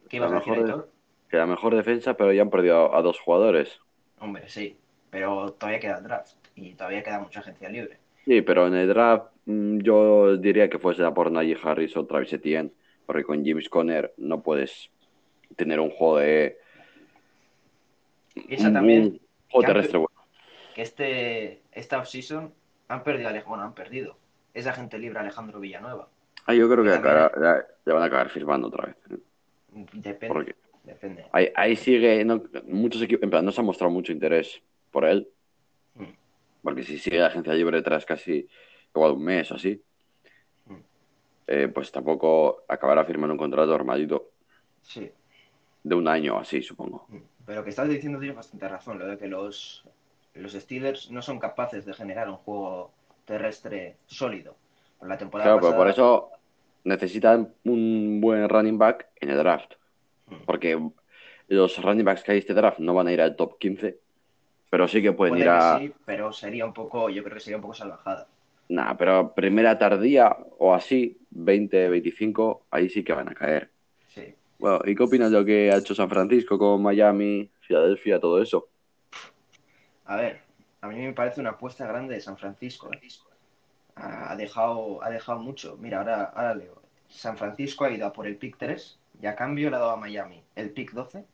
¿Qué 0.09 0.17
ibas 0.17 0.33
a 0.33 0.35
decir? 0.37 0.85
Que 1.31 1.37
la 1.37 1.47
mejor 1.47 1.75
defensa, 1.77 2.15
pero 2.15 2.33
ya 2.33 2.43
han 2.43 2.51
perdido 2.51 2.93
a, 2.93 2.99
a 2.99 3.03
dos 3.03 3.21
jugadores. 3.21 3.79
Hombre, 4.19 4.49
sí, 4.49 4.77
pero 5.11 5.53
todavía 5.53 5.81
queda 5.81 5.99
el 5.99 6.05
draft 6.05 6.33
y 6.57 6.75
todavía 6.75 7.03
queda 7.03 7.21
mucha 7.21 7.41
agencia 7.41 7.69
libre. 7.69 7.99
Sí, 8.25 8.43
pero 8.43 8.67
en 8.67 8.75
el 8.75 8.89
draft 8.89 9.33
mm, 9.47 9.79
yo 9.79 10.37
diría 10.37 10.69
que 10.69 10.79
fuese 10.79 11.05
a 11.05 11.15
por 11.15 11.31
Najee 11.31 11.57
Harris 11.63 11.97
o 11.97 12.05
Travis 12.07 12.33
Etienne, 12.33 12.73
porque 13.07 13.25
con 13.25 13.45
James 13.45 13.69
Conner 13.69 14.13
no 14.19 14.43
puedes 14.43 14.91
tener 15.57 15.81
un 15.81 15.91
juego 15.91 16.19
de 16.19 16.59
Piensa 18.47 18.73
también 18.73 19.03
un 19.03 19.21
juego 19.51 19.61
que 19.61 19.67
han 19.67 19.73
terrestre 19.73 19.99
bueno. 19.99 20.27
que 20.75 20.83
este, 20.83 21.63
esta 21.73 21.99
offseason 21.99 22.53
han 22.89 23.03
perdido, 23.03 23.29
a 23.29 23.33
bueno, 23.45 23.65
han 23.65 23.75
perdido. 23.75 24.17
Es 24.55 24.67
agente 24.67 24.99
libre 24.99 25.19
Alejandro 25.21 25.61
Villanueva. 25.61 26.09
Ah, 26.47 26.55
yo 26.55 26.69
creo 26.69 26.83
que 26.85 26.91
También- 26.91 27.31
ya, 27.41 27.67
ya 27.87 27.95
van 27.95 28.03
a 28.03 28.07
acabar 28.07 28.29
firmando 28.31 28.69
otra 28.69 28.87
vez. 28.87 28.97
¿eh? 29.11 29.19
Depende, 29.93 30.29
Porque 30.29 30.57
depende. 30.83 31.25
ahí, 31.33 31.49
ahí 31.55 31.77
sigue, 31.77 32.25
no, 32.25 32.43
muchos 32.67 33.03
equipos, 33.03 33.23
en 33.25 33.31
plan, 33.31 33.45
no 33.45 33.53
se 33.53 33.61
ha 33.61 33.65
mostrado 33.65 33.93
mucho 33.93 34.13
interés 34.13 34.63
por 34.91 35.05
él, 35.05 35.29
Mm, 35.95 36.15
porque 36.63 36.83
si 36.85 36.99
sigue 36.99 37.19
la 37.19 37.27
agencia 37.29 37.55
libre 37.55 37.83
tras 37.83 38.05
casi 38.07 38.49
igual 38.95 39.13
un 39.13 39.25
mes 39.25 39.51
o 39.51 39.55
así, 39.57 39.83
mm, 40.67 40.75
eh, 41.47 41.69
pues 41.69 41.91
tampoco 41.93 42.65
acabará 42.69 43.05
firmando 43.05 43.35
un 43.35 43.39
contrato 43.39 43.75
armadito 43.75 44.31
Sí, 44.83 45.11
de 45.83 45.95
un 45.95 46.09
año 46.09 46.37
o 46.37 46.39
así, 46.39 46.63
supongo. 46.63 47.07
mm. 47.09 47.19
pero 47.47 47.65
que 47.65 47.71
estás 47.71 47.89
diciendo 47.89 48.19
tienes 48.19 48.37
bastante 48.37 48.69
razón, 48.69 48.99
lo 48.99 49.07
de 49.07 49.19
que 49.19 49.27
los, 49.27 49.85
los 50.35 50.53
Steelers 50.53 51.11
no 51.11 51.23
son 51.23 51.39
capaces 51.39 51.85
de 51.85 51.95
generar 51.95 52.29
un 52.29 52.37
juego 52.37 52.93
terrestre 53.25 53.97
sólido. 54.07 54.57
Por 54.99 55.09
la 55.09 55.17
temporada 55.19 55.51
Claro, 55.51 55.61
pero 55.61 55.77
por 55.79 55.89
eso 55.89 56.31
necesitan 56.85 57.55
un 57.65 58.21
buen 58.21 58.49
running 58.49 58.79
back 58.79 59.09
en 59.21 59.31
el 59.31 59.39
draft. 59.39 59.75
Mm. 60.31 60.45
Porque 60.47 60.81
los 61.49 61.83
running 61.83 62.05
backs 62.05 62.23
que 62.23 62.33
hay 62.33 62.39
este 62.39 62.55
draft 62.55 62.79
no 62.79 62.95
van 62.95 63.09
a 63.09 63.13
ir 63.13 63.21
al 63.21 63.37
top 63.37 63.59
15, 63.59 63.99
pero 64.71 64.89
sí 64.89 65.03
que 65.03 65.13
pueden 65.13 65.35
Puede 65.35 65.45
ir 65.45 65.51
a. 65.51 65.79
sí, 65.79 65.93
pero 66.05 66.33
sería 66.33 66.65
un 66.65 66.73
poco, 66.73 67.11
yo 67.11 67.23
creo 67.23 67.35
que 67.35 67.41
sería 67.41 67.57
un 67.57 67.63
poco 67.63 67.75
salvajada. 67.75 68.27
Nah, 68.69 68.95
pero 68.95 69.35
primera 69.35 69.77
tardía 69.77 70.37
o 70.59 70.73
así, 70.73 71.19
20, 71.31 71.89
25, 71.89 72.67
ahí 72.71 72.89
sí 72.89 73.03
que 73.03 73.13
van 73.13 73.29
a 73.29 73.35
caer. 73.35 73.69
Sí. 74.09 74.33
Bueno, 74.61 74.81
¿y 74.85 74.95
qué 74.95 75.03
opinas 75.03 75.33
de 75.33 75.39
lo 75.39 75.45
que 75.45 75.73
ha 75.73 75.79
hecho 75.79 75.95
San 75.95 76.09
Francisco 76.09 76.57
con 76.57 76.81
Miami, 76.81 77.51
Filadelfia, 77.61 78.21
todo 78.21 78.41
eso? 78.41 78.69
A 80.05 80.17
ver, 80.17 80.41
a 80.83 80.89
mí 80.89 81.01
me 81.01 81.13
parece 81.13 81.41
una 81.41 81.51
apuesta 81.51 81.87
grande 81.87 82.15
de 82.15 82.21
San 82.21 82.37
Francisco. 82.37 82.91
¿eh? 82.93 83.01
Ha 83.97 84.37
dejado, 84.37 85.03
ha 85.03 85.11
dejado 85.11 85.41
mucho. 85.41 85.77
Mira, 85.81 85.99
ahora, 85.99 86.25
ahora 86.25 86.55
leo. 86.55 86.80
San 87.11 87.37
Francisco 87.37 87.85
ha 87.85 87.91
ido 87.91 88.07
a 88.07 88.13
por 88.13 88.27
el 88.27 88.37
pick 88.37 88.57
3 88.57 88.99
y 89.21 89.27
a 89.27 89.37
cambio 89.37 89.69
le 89.69 89.77
ha 89.77 89.81
dado 89.81 89.91
a 89.91 89.97
Miami 89.97 90.43
el 90.57 90.71
pick 90.71 90.93
12, 90.93 91.25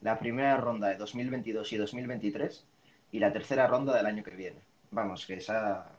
la 0.00 0.18
primera 0.18 0.56
ronda 0.56 0.88
de 0.88 0.96
2022 0.96 1.72
y 1.72 1.76
2023 1.76 2.66
y 3.12 3.18
la 3.18 3.32
tercera 3.32 3.66
ronda 3.66 3.94
del 3.96 4.06
año 4.06 4.22
que 4.22 4.30
viene. 4.30 4.60
Vamos, 4.90 5.26
que 5.26 5.34
esa 5.34 5.90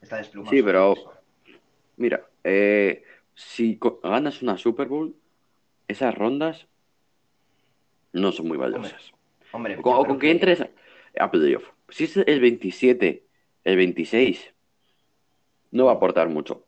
está 0.00 0.16
desplumada. 0.16 0.50
Sí, 0.50 0.62
pero 0.62 0.94
mira, 1.96 2.24
eh, 2.44 3.04
si 3.34 3.78
ganas 4.02 4.42
una 4.42 4.56
Super 4.56 4.88
Bowl, 4.88 5.14
esas 5.88 6.14
rondas 6.14 6.66
no 8.12 8.32
son 8.32 8.48
muy 8.48 8.56
valiosas. 8.56 9.12
Hombre, 9.52 9.76
O 9.76 9.82
con, 9.82 9.94
o 9.94 10.04
con 10.04 10.18
que 10.18 10.30
entres 10.30 10.64
a 11.18 11.30
playoff. 11.30 11.70
Si 11.88 12.04
es 12.04 12.16
el 12.16 12.40
27, 12.40 13.24
el 13.64 13.76
26, 13.76 14.54
no 15.72 15.86
va 15.86 15.92
a 15.92 15.94
aportar 15.96 16.28
mucho. 16.28 16.65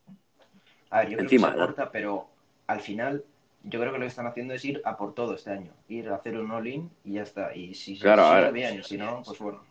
A 0.91 1.01
ver, 1.01 1.09
yo 1.11 1.17
creo 1.17 1.25
Encima, 1.25 1.49
que 1.49 1.55
se 1.57 1.63
aporta, 1.63 1.91
pero 1.91 2.27
al 2.67 2.81
final 2.81 3.25
yo 3.65 3.81
creo 3.81 3.93
que 3.93 3.99
lo 3.99 4.05
que 4.05 4.09
están 4.09 4.27
haciendo 4.27 4.55
es 4.55 4.65
ir 4.65 4.81
a 4.85 4.97
por 4.97 5.15
todo 5.15 5.35
este 5.35 5.51
año. 5.51 5.73
Ir 5.89 6.09
a 6.09 6.17
hacer 6.17 6.39
un 6.39 6.51
all-in 6.51 6.91
y 7.05 7.15
ya 7.15 7.23
está. 7.23 7.55
Y 7.55 7.75
si 7.75 7.97
se 7.97 8.03
Claro, 8.03 8.29
ver. 8.43 8.53
bien, 8.53 8.83
si 8.83 8.97
no, 8.97 9.23
pues 9.25 9.39
bueno. 9.39 9.63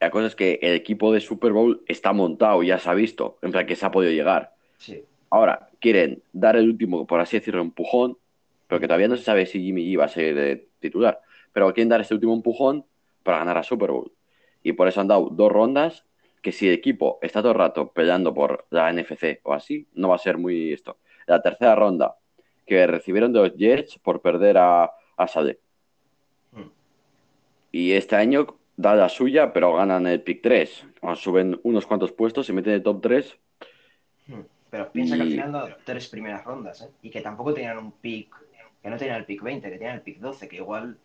La 0.00 0.10
cosa 0.10 0.26
es 0.28 0.36
que 0.36 0.58
el 0.62 0.74
equipo 0.74 1.12
de 1.12 1.20
Super 1.20 1.52
Bowl 1.52 1.82
está 1.86 2.12
montado, 2.12 2.62
ya 2.62 2.78
se 2.78 2.88
ha 2.88 2.94
visto, 2.94 3.38
en 3.42 3.50
plan 3.50 3.66
que 3.66 3.74
se 3.74 3.84
ha 3.84 3.90
podido 3.90 4.12
llegar. 4.12 4.54
Sí. 4.76 5.02
Ahora, 5.30 5.68
quieren 5.80 6.22
dar 6.32 6.56
el 6.56 6.68
último, 6.68 7.06
por 7.06 7.20
así 7.20 7.38
decirlo, 7.38 7.62
empujón, 7.62 8.16
pero 8.68 8.80
que 8.80 8.86
todavía 8.86 9.08
no 9.08 9.16
se 9.16 9.24
sabe 9.24 9.46
si 9.46 9.60
Jimmy 9.60 9.84
G 9.92 9.98
va 9.98 10.04
a 10.04 10.08
ser 10.08 10.38
eh, 10.38 10.66
titular. 10.78 11.20
Pero 11.52 11.72
quieren 11.74 11.88
dar 11.88 12.00
este 12.00 12.14
último 12.14 12.34
empujón 12.34 12.84
para 13.22 13.38
ganar 13.38 13.58
a 13.58 13.62
Super 13.62 13.90
Bowl. 13.90 14.12
Y 14.62 14.72
por 14.72 14.86
eso 14.88 15.00
han 15.00 15.08
dado 15.08 15.30
dos 15.30 15.50
rondas 15.50 16.04
que 16.42 16.52
si 16.52 16.68
el 16.68 16.74
equipo 16.74 17.18
está 17.22 17.40
todo 17.40 17.52
el 17.52 17.58
rato 17.58 17.92
peleando 17.92 18.32
por 18.32 18.66
la 18.70 18.92
NFC 18.92 19.40
o 19.42 19.52
así, 19.52 19.86
no 19.94 20.08
va 20.08 20.16
a 20.16 20.18
ser 20.18 20.38
muy 20.38 20.72
esto. 20.72 20.98
La 21.26 21.42
tercera 21.42 21.74
ronda 21.74 22.16
que 22.66 22.86
recibieron 22.86 23.32
de 23.32 23.40
los 23.40 23.54
Jets 23.56 23.98
por 23.98 24.20
perder 24.20 24.58
a, 24.58 24.90
a 25.16 25.26
Saleh. 25.28 25.58
Mm. 26.52 26.62
Y 27.72 27.92
este 27.92 28.16
año 28.16 28.46
da 28.76 28.94
la 28.94 29.08
suya, 29.08 29.52
pero 29.52 29.74
ganan 29.74 30.06
el 30.06 30.22
pick 30.22 30.42
3. 30.42 30.86
Suben 31.16 31.58
unos 31.64 31.86
cuantos 31.86 32.12
puestos, 32.12 32.46
se 32.46 32.52
meten 32.52 32.72
en 32.72 32.76
el 32.76 32.82
top 32.82 33.00
3 33.02 33.38
Hmm. 34.26 34.42
Pero 34.70 34.92
piensa 34.92 35.16
que 35.16 35.22
al 35.22 35.28
Y- 35.28 35.30
final 35.32 35.52
dado 35.52 35.68
tres 35.86 36.06
primeras 36.08 36.44
rondas, 36.44 36.82
¿eh? 36.82 36.90
Y 37.00 37.08
que 37.08 37.22
tampoco 37.22 37.54
tenían 37.54 37.78
un 37.78 37.92
pick, 37.92 38.28
que 38.82 38.90
no 38.90 38.98
tenían 38.98 39.16
el 39.16 39.24
pick 39.24 39.42
20, 39.42 39.70
que 39.70 39.78
tenían 39.78 39.94
el 39.96 40.02
pick 40.02 40.18
12, 40.18 40.46
que 40.48 40.56
igual, 40.56 40.98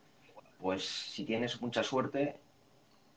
pues 0.59 0.83
si 0.83 1.23
tienes 1.23 1.61
mucha 1.61 1.81
suerte, 1.83 2.35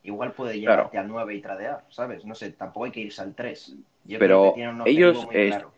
igual 0.06 0.32
puede 0.32 0.60
Claro. 0.60 0.82
llegarte 0.84 0.98
al 0.98 1.08
9 1.08 1.34
y 1.34 1.40
tradear, 1.40 1.84
¿sabes? 1.88 2.24
No 2.24 2.34
sé, 2.34 2.52
tampoco 2.52 2.84
hay 2.86 2.92
que 2.92 3.00
irse 3.00 3.20
al 3.22 3.34
3. 3.34 3.76
Yo 4.04 4.18
Pero 4.18 4.40
creo 4.40 4.50
que 4.52 4.54
tienen 4.56 4.74
un 4.76 4.80
objetivo 4.82 5.08
ellos, 5.08 5.28
eh, 5.32 5.48
claro. 5.48 5.72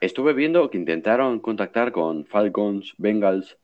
Estuve 0.00 0.32
viendo 0.32 0.70
que 0.70 0.78
intentaron 0.78 1.40
contactar 1.40 1.90
con 1.92 2.24
Falcons, 2.24 2.94
Bengals, 2.98 3.56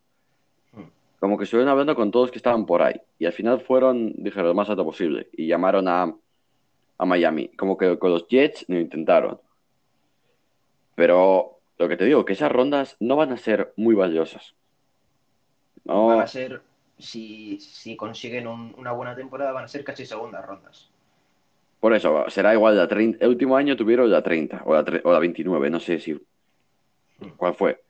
Hmm. 0.72 0.82
como 1.20 1.38
que 1.38 1.44
estuvieron 1.44 1.70
hablando 1.70 1.94
con 1.94 2.10
todos 2.10 2.30
que 2.32 2.38
estaban 2.38 2.66
por 2.66 2.82
ahí. 2.82 3.00
Y 3.20 3.26
al 3.26 3.32
final 3.32 3.60
fueron, 3.60 4.12
dijeron, 4.16 4.48
lo 4.48 4.54
más 4.54 4.68
alto 4.68 4.84
posible. 4.84 5.28
Y 5.32 5.46
llamaron 5.46 5.86
a, 5.86 6.12
a 6.98 7.04
Miami. 7.06 7.48
Como 7.56 7.76
que 7.78 7.96
con 7.98 8.10
los 8.10 8.26
Jets 8.26 8.64
lo 8.68 8.80
intentaron. 8.80 9.40
Pero 10.96 11.58
lo 11.78 11.88
que 11.88 11.96
te 11.96 12.04
digo, 12.04 12.24
que 12.24 12.32
esas 12.34 12.50
rondas 12.52 12.96
no 13.00 13.16
van 13.16 13.32
a 13.32 13.36
ser 13.36 13.72
muy 13.76 13.94
valiosas. 13.94 14.54
No, 15.84 16.06
Van 16.08 16.20
a 16.20 16.26
ser, 16.26 16.62
si, 16.98 17.58
si 17.60 17.96
consiguen 17.96 18.46
un- 18.46 18.74
una 18.78 18.92
buena 18.92 19.14
temporada, 19.16 19.52
van 19.52 19.64
a 19.64 19.68
ser 19.68 19.84
casi 19.84 20.06
segundas 20.06 20.44
rondas. 20.44 20.90
por 21.80 21.92
eso, 21.94 22.24
será 22.30 22.54
igual 22.54 22.76
la 22.78 22.88
30. 22.88 23.22
El 23.22 23.30
último 23.30 23.56
año 23.56 23.76
tuvieron 23.76 24.10
la 24.10 24.22
30 24.22 24.62
o 24.64 24.72
la, 24.74 24.84
tre- 24.84 25.02
o 25.04 25.12
la 25.12 25.18
29, 25.18 25.68
no 25.70 25.78
sé 25.80 26.00
si 26.00 26.18
cuál 27.36 27.54
fue. 27.54 27.82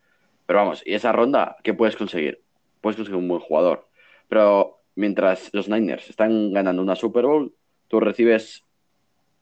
Pero 0.47 0.59
vamos, 0.59 0.83
y 0.85 0.95
esa 0.95 1.13
ronda, 1.13 1.57
¿qué 1.63 1.75
puedes 1.75 1.97
conseguir? 1.97 2.43
Puedes 2.81 2.97
conseguir 2.97 3.19
un 3.19 3.29
buen 3.29 3.41
jugador. 3.41 3.89
Pero 4.29 4.81
mientras 4.97 5.51
los 5.53 5.69
Niners 5.69 6.11
están 6.11 6.53
ganando 6.53 6.83
una 6.83 6.97
Super 6.97 7.25
Bowl, 7.25 7.55
tú 7.89 8.01
recibes 8.01 8.65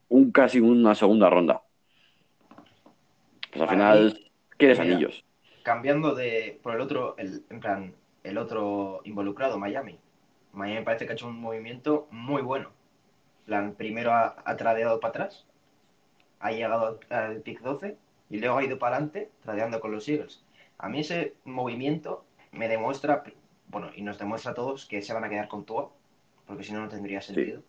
un 0.08 0.30
casi 0.32 0.60
una 0.60 0.94
segunda 0.94 1.30
ronda. 1.30 1.62
Pues 3.50 3.60
al 3.62 3.66
Para 3.66 3.70
final, 3.70 4.30
quieres 4.56 4.78
mira, 4.78 4.94
anillos. 4.94 5.24
Cambiando 5.62 6.14
de 6.14 6.58
por 6.62 6.74
el 6.74 6.80
otro, 6.80 7.16
el, 7.18 7.44
en 7.50 7.60
plan, 7.60 7.94
el 8.24 8.38
otro 8.38 9.00
involucrado, 9.04 9.58
Miami. 9.58 9.98
Miami 10.52 10.80
me 10.80 10.84
parece 10.84 11.06
que 11.06 11.12
ha 11.12 11.14
hecho 11.14 11.26
un 11.28 11.40
movimiento 11.40 12.06
muy 12.10 12.42
bueno. 12.42 12.70
En 13.40 13.44
plan, 13.46 13.74
primero 13.74 14.12
ha, 14.12 14.36
ha 14.44 14.56
tradeado 14.56 15.00
para 15.00 15.10
atrás, 15.10 15.46
ha 16.40 16.52
llegado 16.52 17.00
al, 17.10 17.40
pick 17.42 17.60
12 17.60 17.96
y 18.30 18.38
luego 18.38 18.58
ha 18.58 18.64
ido 18.64 18.78
para 18.78 18.96
adelante 18.96 19.30
tradeando 19.42 19.80
con 19.80 19.92
los 19.92 20.08
Eagles. 20.08 20.44
A 20.78 20.88
mí 20.88 21.00
ese 21.00 21.34
movimiento 21.44 22.24
me 22.52 22.68
demuestra, 22.68 23.24
bueno, 23.68 23.90
y 23.94 24.02
nos 24.02 24.18
demuestra 24.18 24.52
a 24.52 24.54
todos 24.54 24.86
que 24.86 25.02
se 25.02 25.12
van 25.14 25.24
a 25.24 25.28
quedar 25.28 25.48
con 25.48 25.64
Tua, 25.64 25.90
porque 26.46 26.64
si 26.64 26.72
no, 26.72 26.80
no 26.80 26.88
tendría 26.88 27.20
sentido. 27.20 27.62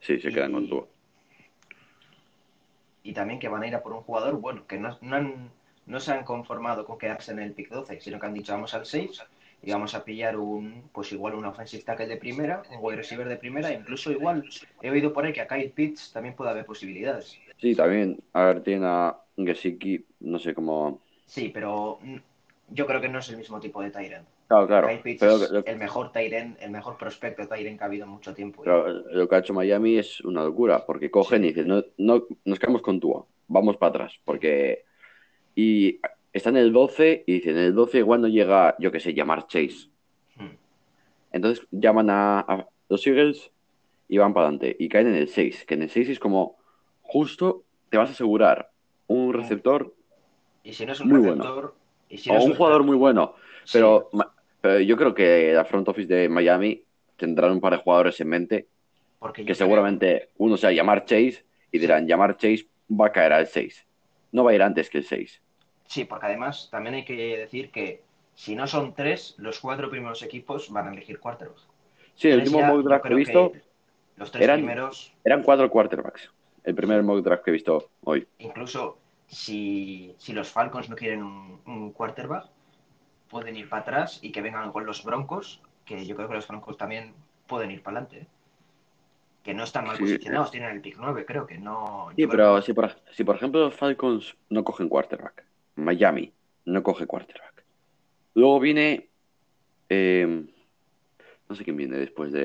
Sí, 0.00 0.20
se 0.20 0.30
quedan 0.30 0.52
con 0.52 0.68
tú. 0.68 0.86
Y 3.02 3.12
también 3.14 3.40
que 3.40 3.48
van 3.48 3.62
a 3.62 3.66
ir 3.66 3.74
a 3.74 3.82
por 3.82 3.92
un 3.92 4.02
jugador, 4.02 4.36
bueno, 4.40 4.66
que 4.66 4.78
no, 4.78 4.96
no, 5.00 5.16
han- 5.16 5.50
no 5.86 6.00
se 6.00 6.12
han 6.12 6.24
conformado 6.24 6.84
con 6.84 6.98
quedarse 6.98 7.32
en 7.32 7.38
el 7.40 7.52
pick 7.52 7.70
12, 7.70 8.00
sino 8.00 8.18
que 8.20 8.26
han 8.26 8.34
dicho 8.34 8.52
vamos 8.52 8.74
al 8.74 8.84
6 8.86 9.22
y 9.62 9.70
vamos 9.70 9.94
a 9.94 10.04
pillar 10.04 10.36
un, 10.36 10.88
pues 10.92 11.12
igual 11.12 11.34
un 11.34 11.44
offensive 11.44 11.82
tackle 11.82 12.06
de 12.06 12.16
primera, 12.16 12.62
un 12.70 12.78
wide 12.80 12.96
receiver 12.96 13.28
de 13.28 13.36
primera, 13.36 13.72
incluso 13.72 14.10
igual 14.10 14.44
he 14.80 14.90
oído 14.90 15.12
por 15.12 15.24
ahí 15.24 15.32
que 15.32 15.42
a 15.42 15.48
Kyle 15.48 15.70
Pitts 15.70 16.12
también 16.12 16.34
puede 16.34 16.50
haber 16.50 16.64
posibilidades. 16.64 17.38
Sí, 17.58 17.74
también. 17.74 18.18
A 18.32 18.44
ver, 18.44 18.62
tiene 18.62 18.86
a 18.86 19.16
Gesicki, 19.36 20.04
no 20.20 20.38
sé 20.38 20.54
cómo. 20.54 21.00
Sí, 21.26 21.50
pero 21.52 21.98
mm, 22.02 22.16
yo 22.70 22.86
creo 22.86 23.00
que 23.00 23.08
no 23.08 23.18
es 23.18 23.28
el 23.28 23.36
mismo 23.36 23.60
tipo 23.60 23.82
de 23.82 23.90
Tyrant. 23.90 24.26
Claro, 24.48 24.66
claro. 24.66 24.88
Kyle 24.88 25.00
Pitts 25.00 25.20
Pero 25.20 25.36
es 25.36 25.50
lo, 25.50 25.64
el 25.64 25.76
mejor 25.76 26.10
Tyrant, 26.10 26.60
el 26.60 26.70
mejor 26.70 26.96
prospecto 26.96 27.46
Tyrant 27.46 27.78
que 27.78 27.84
ha 27.84 27.86
habido 27.86 28.06
en 28.06 28.12
mucho 28.12 28.34
tiempo. 28.34 28.62
pero 28.64 28.88
lo 28.88 29.28
que 29.28 29.34
ha 29.34 29.38
hecho 29.38 29.54
Miami 29.54 29.98
es 29.98 30.20
una 30.22 30.42
locura, 30.42 30.84
porque 30.86 31.10
cogen 31.10 31.44
y 31.44 31.48
dicen, 31.48 31.68
no, 31.68 31.84
no, 31.98 32.26
nos 32.44 32.58
quedamos 32.58 32.82
con 32.82 32.98
Tua, 32.98 33.26
vamos 33.48 33.76
para 33.76 33.90
atrás, 33.90 34.18
porque... 34.24 34.84
Y 35.54 36.00
está 36.32 36.50
en 36.50 36.56
el 36.56 36.72
12 36.72 37.24
y 37.26 37.34
dicen, 37.34 37.56
en 37.56 37.64
el 37.64 37.74
12 37.74 37.98
igual 37.98 38.20
no 38.20 38.28
llega, 38.28 38.76
yo 38.78 38.92
qué 38.92 39.00
sé, 39.00 39.14
llamar 39.14 39.46
Chase. 39.46 39.88
Hmm. 40.36 40.54
Entonces 41.32 41.66
llaman 41.70 42.10
a, 42.10 42.40
a 42.40 42.68
los 42.88 43.06
Eagles 43.06 43.50
y 44.08 44.18
van 44.18 44.32
para 44.34 44.46
adelante. 44.46 44.76
Y 44.78 44.88
caen 44.88 45.08
en 45.08 45.14
el 45.14 45.28
6, 45.28 45.64
que 45.66 45.74
en 45.74 45.82
el 45.82 45.90
6 45.90 46.08
es 46.08 46.18
como, 46.18 46.56
justo 47.02 47.64
te 47.88 47.96
vas 47.98 48.08
a 48.08 48.12
asegurar 48.12 48.70
un 49.08 49.32
receptor 49.32 49.94
Y 50.62 50.72
si 50.72 50.86
no 50.86 50.92
es 50.92 51.00
un 51.00 51.08
Muy 51.08 51.18
bueno. 51.18 51.42
receptor, 51.42 51.74
y 52.08 52.18
si 52.18 52.28
no 52.30 52.36
o 52.36 52.38
es 52.38 52.44
un 52.46 52.54
jugador 52.54 52.84
muy 52.84 52.96
bueno. 52.96 53.34
Pero, 53.72 54.10
yo 54.84 54.96
creo 54.96 55.14
que 55.14 55.52
la 55.52 55.64
front 55.64 55.88
office 55.88 56.12
de 56.12 56.28
Miami 56.28 56.84
tendrán 57.16 57.52
un 57.52 57.60
par 57.60 57.72
de 57.72 57.78
jugadores 57.78 58.20
en 58.20 58.28
mente 58.28 58.68
porque 59.18 59.42
que 59.42 59.46
creo- 59.46 59.54
seguramente 59.56 60.30
uno 60.38 60.56
sea 60.56 60.72
llamar 60.72 61.04
Chase 61.04 61.44
y 61.72 61.78
dirán, 61.78 62.06
llamar 62.06 62.36
Chase 62.36 62.66
va 62.90 63.06
a 63.06 63.12
caer 63.12 63.32
al 63.32 63.46
6. 63.46 63.86
No 64.32 64.44
va 64.44 64.50
a 64.50 64.54
ir 64.54 64.62
antes 64.62 64.88
que 64.90 64.98
el 64.98 65.04
6. 65.04 65.40
Sí, 65.92 66.04
porque 66.06 66.26
además 66.26 66.68
también 66.70 66.94
hay 66.94 67.04
que 67.04 67.36
decir 67.36 67.70
que 67.70 68.02
si 68.34 68.56
no 68.56 68.66
son 68.66 68.94
tres, 68.94 69.34
los 69.36 69.60
cuatro 69.60 69.90
primeros 69.90 70.22
equipos 70.22 70.70
van 70.70 70.88
a 70.88 70.92
elegir 70.92 71.20
quarterback. 71.20 71.58
Sí, 72.14 72.28
el 72.28 72.38
último 72.38 72.62
mock 72.62 72.82
draft 72.84 73.06
que 73.06 73.12
he 73.12 73.16
visto 73.16 73.52
los 74.16 74.30
tres 74.30 74.48
eran- 74.48 74.50
primeros, 74.50 75.12
eran 75.24 75.42
cuatro 75.42 75.70
quarterbacks. 75.70 76.30
El 76.64 76.74
primer 76.74 77.02
mock 77.02 77.22
draft 77.24 77.44
que 77.44 77.50
he 77.50 77.54
visto 77.54 77.92
hoy. 78.02 78.28
incluso 78.38 78.98
si, 79.28 80.14
si 80.18 80.32
los 80.32 80.50
Falcons 80.50 80.88
no 80.88 80.96
quieren 80.96 81.22
un, 81.22 81.60
un 81.66 81.92
quarterback, 81.92 82.46
pueden 83.30 83.56
ir 83.56 83.68
para 83.70 83.82
atrás 83.82 84.20
y 84.22 84.32
que 84.32 84.42
vengan 84.42 84.72
con 84.72 84.86
los 84.86 85.04
Broncos, 85.04 85.62
que 85.86 86.06
yo 86.06 86.16
creo 86.16 86.28
que 86.28 86.34
los 86.36 86.48
Broncos 86.48 86.78
también 86.78 87.14
pueden 87.48 87.70
ir 87.72 87.82
para 87.82 88.00
adelante. 88.00 88.28
Que 89.42 89.52
no 89.54 89.64
están 89.64 89.86
mal 89.86 89.98
Sí, 89.98 90.04
posicionados, 90.04 90.50
tienen 90.50 90.70
el 90.70 90.80
pick 90.80 90.96
9, 90.98 91.26
creo 91.26 91.46
que 91.46 91.58
no. 91.58 92.08
Sí, 92.16 92.26
pero 92.28 92.60
que- 92.60 92.62
si 92.62 92.72
por, 92.72 92.90
si 93.12 93.24
por 93.24 93.36
ejemplo 93.36 93.60
los 93.60 93.74
Falcons 93.74 94.36
no 94.48 94.62
cogen 94.64 94.88
quarterback, 94.88 95.46
Miami 95.84 96.32
no 96.66 96.82
coge 96.82 97.06
quarterback. 97.06 97.64
Luego 98.34 98.60
viene, 98.60 99.10
eh, 99.88 100.44
no 101.48 101.54
sé 101.56 101.64
quién 101.64 101.76
viene 101.76 101.96
después 101.98 102.32
de, 102.32 102.40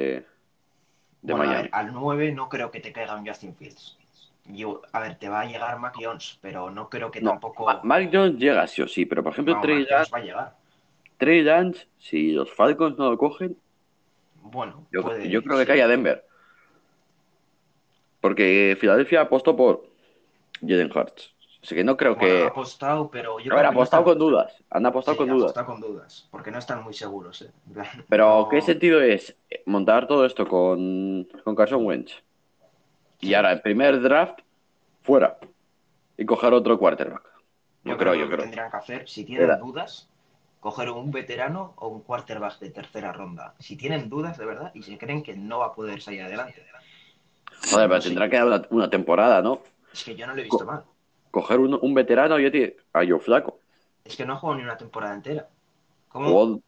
de 1.22 1.34
Bueno, 1.34 1.44
a 1.44 1.46
Miami. 1.48 1.64
ver, 1.64 1.72
al 1.74 1.94
9 1.94 2.32
no 2.32 2.50
creo 2.50 2.72
que 2.72 2.80
te 2.80 2.92
caiga 2.92 3.16
un 3.16 3.26
Justin 3.28 3.56
Fields. 3.56 3.98
Yo, 4.48 4.82
a 4.92 5.00
ver, 5.00 5.16
te 5.18 5.28
va 5.28 5.42
a 5.42 5.46
llegar 5.46 5.80
Mac 5.80 5.96
Jones, 6.00 6.38
pero 6.42 6.70
no 6.70 6.90
creo 6.90 7.10
que 7.12 7.20
No, 7.22 7.32
tampoco. 7.32 7.66
Ma- 7.66 7.82
Mac 7.84 8.10
Jones 8.14 8.38
llega 8.40 8.68
sí 8.68 8.82
o 8.82 8.88
sí, 8.88 9.06
pero 9.06 9.24
por 9.24 9.34
ejemplo 9.34 9.56
No, 9.56 9.62
Trey 9.62 9.86
Lance, 9.86 10.12
va 10.12 10.18
a 10.20 10.22
llegar. 10.22 10.56
Trey 11.18 11.42
Lance, 11.44 11.88
si 11.98 12.32
los 12.32 12.52
Falcons 12.54 12.98
no 12.98 13.10
lo 13.10 13.18
cogen, 13.18 13.58
Bueno, 14.44 14.86
yo, 14.92 15.02
puede- 15.02 15.30
yo 15.30 15.42
creo 15.44 15.58
que 15.58 15.64
sí. 15.64 15.68
cae 15.68 15.82
a 15.82 15.88
Denver. 15.88 16.24
Porque 18.22 18.78
Filadelfia 18.80 19.22
apostó 19.22 19.56
por 19.56 19.88
Jalen 20.62 20.92
Hurts. 20.96 21.35
Así 21.66 21.74
que 21.74 21.84
no 21.84 21.98
creo 21.98 22.16
Bueno, 22.16 22.36
que... 22.36 22.44
ha 22.44 22.48
apostado, 22.50 23.10
pero 23.10 23.40
yo 23.40 23.52
no 23.52 23.58
apostado 23.58 23.84
están- 23.84 24.04
con 24.04 24.20
dudas. 24.20 24.64
Han 24.70 24.86
apostado 24.86 25.16
Sí, 25.16 25.18
con 25.18 25.30
dudas. 25.30 25.42
apostado 25.52 25.66
con 25.66 25.82
dudas, 25.82 26.28
porque 26.30 26.52
no 26.52 26.60
están 26.60 26.84
muy 26.84 26.94
seguros. 26.94 27.42
¿eh? 27.42 27.52
Pero, 28.08 28.42
no- 28.44 28.50
¿qué 28.50 28.62
sentido 28.62 29.02
es 29.02 29.36
montar 29.66 30.08
todo 30.08 30.28
esto 30.28 30.48
con, 30.48 31.28
con 31.44 31.56
Carson 31.56 31.84
Wentz? 31.84 32.22
Y 33.20 33.34
ahora, 33.34 33.52
el 33.52 33.62
primer 33.62 34.00
draft, 34.00 34.42
fuera. 35.02 35.40
Y 36.18 36.26
coger 36.28 36.54
otro 36.54 36.78
quarterback. 36.78 37.24
Yo, 37.84 37.98
creo, 37.98 38.14
yo 38.14 38.26
que 38.26 38.36
creo. 38.36 38.44
tendrían 38.44 38.70
que 38.70 38.78
hacer, 38.78 39.10
si 39.10 39.26
tienen 39.26 39.46
Era. 39.46 39.58
dudas, 39.58 40.08
coger 40.60 40.92
un 40.92 41.10
veterano 41.10 41.74
o 41.78 41.88
un 41.88 42.02
quarterback 42.02 42.60
de 42.60 42.70
tercera 42.70 43.12
ronda. 43.12 43.56
Si 43.58 43.76
tienen 43.76 44.08
dudas 44.08 44.38
de 44.38 44.46
verdad 44.46 44.70
y 44.76 44.84
si 44.84 44.98
creen 44.98 45.24
que 45.24 45.36
no 45.36 45.60
va 45.60 45.68
a 45.68 45.74
poder 45.74 46.00
salir 46.00 46.22
adelante. 46.22 46.64
Joder, 47.72 47.90
pero 47.90 48.02
tendrá 48.02 48.30
que 48.30 48.36
dar 48.38 48.46
una, 48.46 48.62
una 48.70 48.90
temporada, 48.92 49.42
¿no? 49.42 49.62
Es 49.92 50.04
que 50.04 50.16
yo 50.16 50.28
no 50.28 50.34
lo 50.36 50.42
he 50.42 50.44
visto 50.44 50.60
Co- 50.60 50.66
mal. 50.66 50.84
Coger 51.36 51.60
un, 51.60 51.78
un 51.82 51.94
veterano 51.94 52.40
y 52.40 52.46
a 52.46 52.52
ti- 52.52 52.74
a 52.94 53.04
yo 53.04 53.20
flaco. 53.20 53.60
Es 54.06 54.16
que 54.16 54.26
no 54.26 54.34
ha 54.34 54.38
jugado 54.38 54.58
ni 54.58 54.64
una 54.64 54.78
temporada 54.78 55.14
entera. 55.14 55.50
¿Cómo? 56.08 56.30
Jugó 56.30 56.62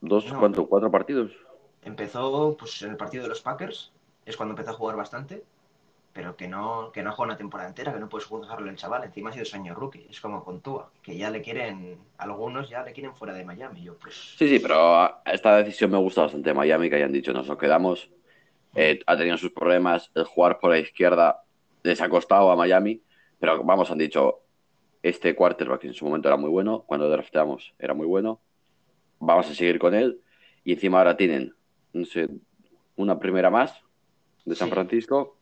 dos, 0.00 0.32
No. 0.32 0.38
¿cuánto? 0.38 0.68
Cuatro 0.68 0.88
partidos. 0.88 1.32
Empezó 1.82 2.56
pues, 2.56 2.80
en 2.82 2.90
el 2.90 2.96
partido 2.96 3.24
de 3.24 3.28
los 3.30 3.42
Packers, 3.42 3.90
es 4.24 4.36
cuando 4.36 4.52
empezó 4.52 4.70
a 4.70 4.74
jugar 4.74 4.96
bastante, 4.96 5.42
pero 6.12 6.36
que 6.36 6.46
no, 6.46 6.92
que 6.92 7.02
no 7.02 7.10
ha 7.10 7.12
jugado 7.12 7.30
una 7.32 7.36
temporada 7.36 7.68
entera, 7.68 7.92
que 7.92 7.98
no 7.98 8.08
puedes 8.08 8.26
juzgarlo 8.28 8.70
el 8.70 8.76
chaval. 8.76 9.02
Encima 9.02 9.30
ha 9.30 9.32
sido 9.32 9.44
su 9.44 9.56
año 9.56 9.74
rookie, 9.74 10.06
es 10.08 10.20
como 10.20 10.44
con 10.44 10.60
Tua, 10.60 10.92
que 11.02 11.16
ya 11.16 11.28
le 11.30 11.42
quieren, 11.42 11.98
algunos 12.18 12.68
ya 12.70 12.84
le 12.84 12.92
quieren 12.92 13.16
fuera 13.16 13.34
de 13.34 13.44
Miami. 13.44 13.82
Yo, 13.82 13.96
pues, 13.98 14.36
Sí, 14.38 14.48
sí, 14.48 14.60
pero 14.60 15.10
esta 15.24 15.56
decisión 15.56 15.90
me 15.90 15.98
gusta 15.98 16.22
bastante 16.22 16.54
Miami, 16.54 16.88
que 16.88 16.96
hayan 16.96 17.12
dicho, 17.12 17.32
nos 17.32 17.48
lo 17.48 17.58
quedamos. 17.58 18.08
Eh, 18.76 19.00
ha 19.06 19.16
tenido 19.16 19.36
sus 19.38 19.50
problemas, 19.52 20.10
el 20.14 20.24
jugar 20.24 20.58
por 20.60 20.70
la 20.70 20.78
izquierda 20.78 21.42
les 21.82 22.00
ha 22.00 22.08
costado 22.08 22.50
a 22.50 22.56
Miami, 22.56 23.02
pero 23.44 23.62
vamos, 23.62 23.90
han 23.90 23.98
dicho, 23.98 24.40
este 25.02 25.34
quarterback 25.34 25.84
en 25.84 25.92
su 25.92 26.06
momento 26.06 26.28
era 26.28 26.38
muy 26.38 26.48
bueno, 26.48 26.82
cuando 26.86 27.10
drafteamos 27.10 27.74
era 27.78 27.92
muy 27.92 28.06
bueno, 28.06 28.40
vamos 29.18 29.50
a 29.50 29.54
seguir 29.54 29.78
con 29.78 29.94
él, 29.94 30.18
y 30.64 30.72
encima 30.72 30.96
ahora 30.96 31.14
tienen, 31.14 31.54
no 31.92 32.06
sé, 32.06 32.26
una 32.96 33.18
primera 33.18 33.50
más 33.50 33.78
de 34.46 34.54
San 34.54 34.68
Sí. 34.68 34.72
Francisco, 34.74 35.36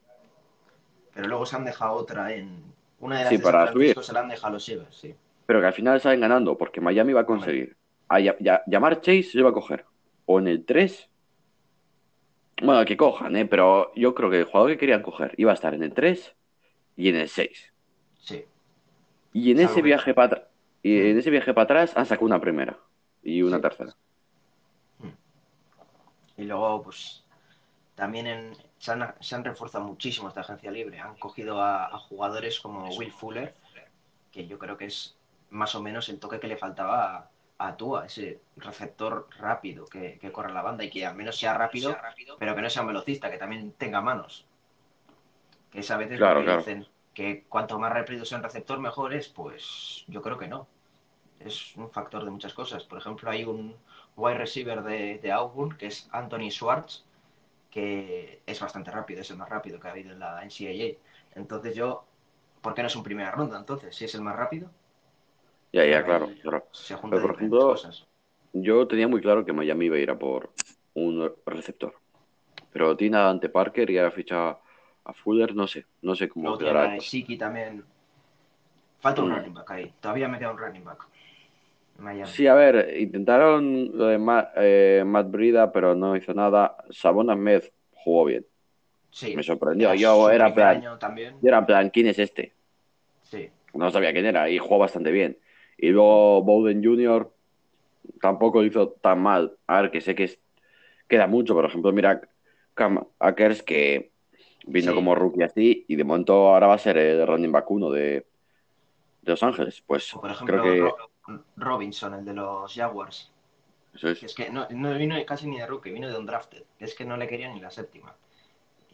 pero 1.14 1.28
luego 1.28 1.46
se 1.46 1.54
han 1.54 1.64
dejado 1.64 1.92
otra 1.92 2.34
en. 2.34 2.72
Una 2.98 3.18
de 3.18 3.22
las 3.24 3.30
Sí, 3.30 3.36
de 3.36 3.42
para 3.44 3.66
San 3.66 3.74
Francisco 3.74 4.00
subir. 4.00 4.06
se 4.06 4.12
la 4.14 4.20
han 4.20 4.28
dejado 4.30 4.48
a 4.48 4.50
los 4.54 4.68
Eagles, 4.68 4.94
sí. 4.96 5.14
pero 5.46 5.60
que 5.60 5.66
al 5.66 5.72
final 5.72 6.00
salen 6.00 6.20
ganando, 6.22 6.58
porque 6.58 6.80
Miami 6.80 7.12
va 7.12 7.20
a 7.20 7.26
conseguir. 7.26 7.76
A 8.08 8.18
ya- 8.18 8.36
ya- 8.40 8.62
llamar 8.66 9.00
Chase 9.00 9.22
se 9.22 9.42
va 9.42 9.50
a 9.50 9.52
coger, 9.52 9.84
o 10.26 10.40
en 10.40 10.48
el 10.48 10.64
3, 10.64 11.08
bueno, 12.62 12.84
que 12.84 12.96
cojan, 12.96 13.36
¿eh? 13.36 13.46
pero 13.46 13.92
yo 13.94 14.12
creo 14.14 14.28
que 14.28 14.40
el 14.40 14.44
jugador 14.46 14.70
que 14.72 14.78
querían 14.78 15.02
coger 15.02 15.34
iba 15.36 15.52
a 15.52 15.54
estar 15.54 15.72
en 15.74 15.82
el 15.84 15.94
3 15.94 16.34
y 16.96 17.08
en 17.08 17.16
el 17.16 17.28
6. 17.28 17.71
Sí. 18.22 18.44
Y 19.32 19.50
en 19.52 19.60
ese 19.60 19.82
viaje 19.82 20.14
para 20.14 20.48
y 20.82 20.90
Mm. 20.94 21.06
en 21.10 21.18
ese 21.18 21.30
viaje 21.30 21.52
para 21.54 21.64
atrás 21.64 21.96
han 21.96 22.06
sacado 22.06 22.26
una 22.26 22.40
primera 22.40 22.76
y 23.22 23.42
una 23.42 23.56
Sí. 23.56 23.62
tercera. 23.62 23.94
Y 26.36 26.44
luego, 26.44 26.82
pues, 26.82 27.22
también 27.94 28.26
en- 28.26 28.56
se, 28.78 28.92
han, 28.92 29.14
se 29.20 29.34
han 29.34 29.44
reforzado 29.44 29.84
muchísimo 29.84 30.28
esta 30.28 30.40
agencia 30.40 30.70
libre. 30.70 30.98
Han 30.98 31.16
cogido 31.16 31.60
a, 31.60 31.86
a 31.86 31.98
jugadores 31.98 32.58
como 32.60 32.88
Will 32.96 33.12
Fuller, 33.12 33.54
que 34.30 34.46
yo 34.46 34.58
creo 34.58 34.76
que 34.76 34.86
es 34.86 35.16
más 35.50 35.74
o 35.74 35.82
menos 35.82 36.08
el 36.08 36.18
toque 36.18 36.40
que 36.40 36.48
le 36.48 36.56
faltaba 36.56 37.16
a, 37.58 37.68
a 37.68 37.76
Tua, 37.76 38.06
ese 38.06 38.40
receptor 38.56 39.28
rápido 39.38 39.84
que, 39.86 40.18
que 40.18 40.32
corre 40.32 40.52
la 40.52 40.62
banda 40.62 40.84
y 40.84 40.90
que 40.90 41.04
al 41.06 41.14
menos 41.14 41.36
sea 41.36 41.54
rápido, 41.54 41.96
pero 42.38 42.54
que 42.56 42.62
no 42.62 42.70
sea 42.70 42.82
un 42.82 42.88
velocista, 42.88 43.30
que 43.30 43.36
también 43.38 43.72
tenga 43.72 44.00
manos. 44.00 44.46
Que 45.70 45.80
es 45.80 45.90
a 45.90 45.96
veces 45.98 46.18
Claro, 46.18 46.36
lo 46.36 46.40
que 46.40 46.44
claro. 46.46 46.58
dicen, 46.60 46.86
que 47.14 47.44
cuanto 47.48 47.78
más 47.78 47.92
rápido 47.92 48.24
sea 48.24 48.38
un 48.38 48.44
receptor 48.44 48.78
mejor 48.80 49.14
es, 49.14 49.28
pues 49.28 50.04
yo 50.08 50.22
creo 50.22 50.38
que 50.38 50.48
no. 50.48 50.68
Es 51.40 51.76
un 51.76 51.90
factor 51.90 52.24
de 52.24 52.30
muchas 52.30 52.54
cosas. 52.54 52.84
Por 52.84 52.98
ejemplo, 52.98 53.30
hay 53.30 53.44
un 53.44 53.76
wide 54.16 54.38
receiver 54.38 54.82
de, 54.82 55.18
de 55.18 55.32
Auburn, 55.32 55.76
que 55.76 55.86
es 55.88 56.08
Anthony 56.12 56.50
Schwartz, 56.50 57.04
que 57.70 58.42
es 58.46 58.60
bastante 58.60 58.90
rápido, 58.90 59.22
es 59.22 59.30
el 59.30 59.38
más 59.38 59.48
rápido 59.48 59.80
que 59.80 59.88
ha 59.88 59.92
habido 59.92 60.12
en 60.12 60.20
la 60.20 60.42
NCAA. 60.44 60.98
Entonces 61.40 61.74
yo, 61.76 62.04
¿por 62.62 62.74
qué 62.74 62.82
no 62.82 62.88
es 62.88 62.96
un 62.96 63.02
primera 63.04 63.30
ronda 63.32 63.58
entonces? 63.58 63.96
Si 63.96 64.04
es 64.06 64.14
el 64.14 64.22
más 64.22 64.36
rápido, 64.36 64.70
Ya, 65.72 65.84
ya, 65.86 66.02
Ahí 66.02 66.04
claro, 66.04 66.36
claro. 66.42 66.66
se 66.72 66.94
juntan 66.96 67.22
Pero, 67.22 67.26
por 67.26 67.36
ejemplo, 67.36 67.60
cosas. 67.66 68.06
Yo 68.52 68.86
tenía 68.88 69.08
muy 69.08 69.20
claro 69.20 69.44
que 69.44 69.52
Miami 69.52 69.86
iba 69.86 69.96
a 69.96 70.00
ir 70.00 70.10
a 70.10 70.18
por 70.18 70.52
un 70.94 71.32
receptor. 71.46 71.94
Pero 72.72 72.96
tiene 72.96 73.18
a 73.18 73.22
Dante 73.22 73.48
Parker 73.50 73.90
y 73.90 73.98
ahora 73.98 74.10
ficha 74.12 74.58
a 75.04 75.12
Fuller, 75.12 75.54
no 75.54 75.66
sé, 75.66 75.86
no 76.02 76.14
sé 76.14 76.28
cómo 76.28 76.44
Luego 76.44 76.58
tiene 76.58 76.72
quedará. 76.72 76.90
a 76.92 76.96
esto. 76.96 77.08
Siki 77.10 77.36
también. 77.36 77.84
Falta 79.00 79.22
un 79.22 79.30
Mm. 79.30 79.34
running 79.36 79.54
back 79.54 79.70
ahí. 79.72 79.92
Todavía 80.00 80.28
me 80.28 80.38
queda 80.38 80.50
un 80.52 80.58
running 80.58 80.84
back. 80.84 81.06
Miami. 81.98 82.26
Sí, 82.30 82.46
a 82.46 82.54
ver, 82.54 82.96
intentaron 83.00 83.96
lo 83.96 84.06
de 84.06 84.18
eh, 84.56 85.02
Matt 85.04 85.30
Brida, 85.30 85.72
pero 85.72 85.94
no 85.94 86.16
hizo 86.16 86.32
nada. 86.34 86.76
Sabon 86.90 87.30
Ahmed 87.30 87.64
jugó 87.92 88.24
bien. 88.24 88.46
Sí. 89.10 89.36
Me 89.36 89.42
sorprendió. 89.42 89.92
Yo 89.94 90.30
era 90.30 90.54
plan, 90.54 90.80
yo 90.82 91.48
era 91.48 91.66
plan, 91.66 91.90
¿quién 91.90 92.06
es 92.06 92.18
este? 92.18 92.54
Sí. 93.22 93.50
No 93.74 93.90
sabía 93.90 94.12
quién 94.12 94.24
era 94.26 94.48
y 94.48 94.58
jugó 94.58 94.78
bastante 94.78 95.10
bien. 95.10 95.38
Y 95.76 95.88
luego 95.90 96.42
Bowden 96.42 96.82
Jr. 96.82 97.30
tampoco 98.20 98.60
lo 98.60 98.66
hizo 98.66 98.88
tan 98.90 99.20
mal. 99.20 99.56
A 99.66 99.82
ver, 99.82 99.90
que 99.90 100.00
sé 100.00 100.14
que 100.14 100.24
es- 100.24 100.40
queda 101.08 101.26
mucho. 101.26 101.54
Por 101.54 101.64
ejemplo, 101.66 101.92
mira 101.92 102.20
Cam 102.74 103.04
Akers 103.18 103.62
que 103.62 104.11
vino 104.66 104.90
Sí. 104.90 104.94
como 104.94 105.14
rookie 105.14 105.42
así 105.42 105.84
y 105.88 105.96
de 105.96 106.04
momento 106.04 106.32
ahora 106.48 106.66
va 106.68 106.74
a 106.74 106.78
ser 106.78 106.96
el 106.98 107.26
running 107.26 107.52
back 107.52 107.70
uno 107.70 107.90
de, 107.90 108.02
de 109.22 109.32
Los 109.32 109.42
Ángeles. 109.42 109.82
Pues 109.86 110.14
O 110.14 110.20
por 110.20 110.30
ejemplo, 110.30 110.62
creo 110.62 110.72
que 110.74 110.80
Ro- 111.26 111.44
Robinson, 111.56 112.14
el 112.14 112.24
de 112.24 112.34
los 112.34 112.74
Jaguars. 112.74 113.30
Eso 113.94 114.08
es. 114.10 114.22
Es 114.22 114.34
que 114.34 114.50
no, 114.50 114.66
no 114.70 114.94
vino 114.94 115.16
casi 115.26 115.46
ni 115.48 115.58
de 115.58 115.66
rookie, 115.66 115.90
vino 115.90 116.08
de 116.08 116.18
un 116.18 116.26
drafted. 116.26 116.62
Es 116.78 116.94
que 116.94 117.04
no 117.04 117.16
le 117.16 117.28
querían 117.28 117.54
ni 117.54 117.60
la 117.60 117.70
séptima. 117.70 118.14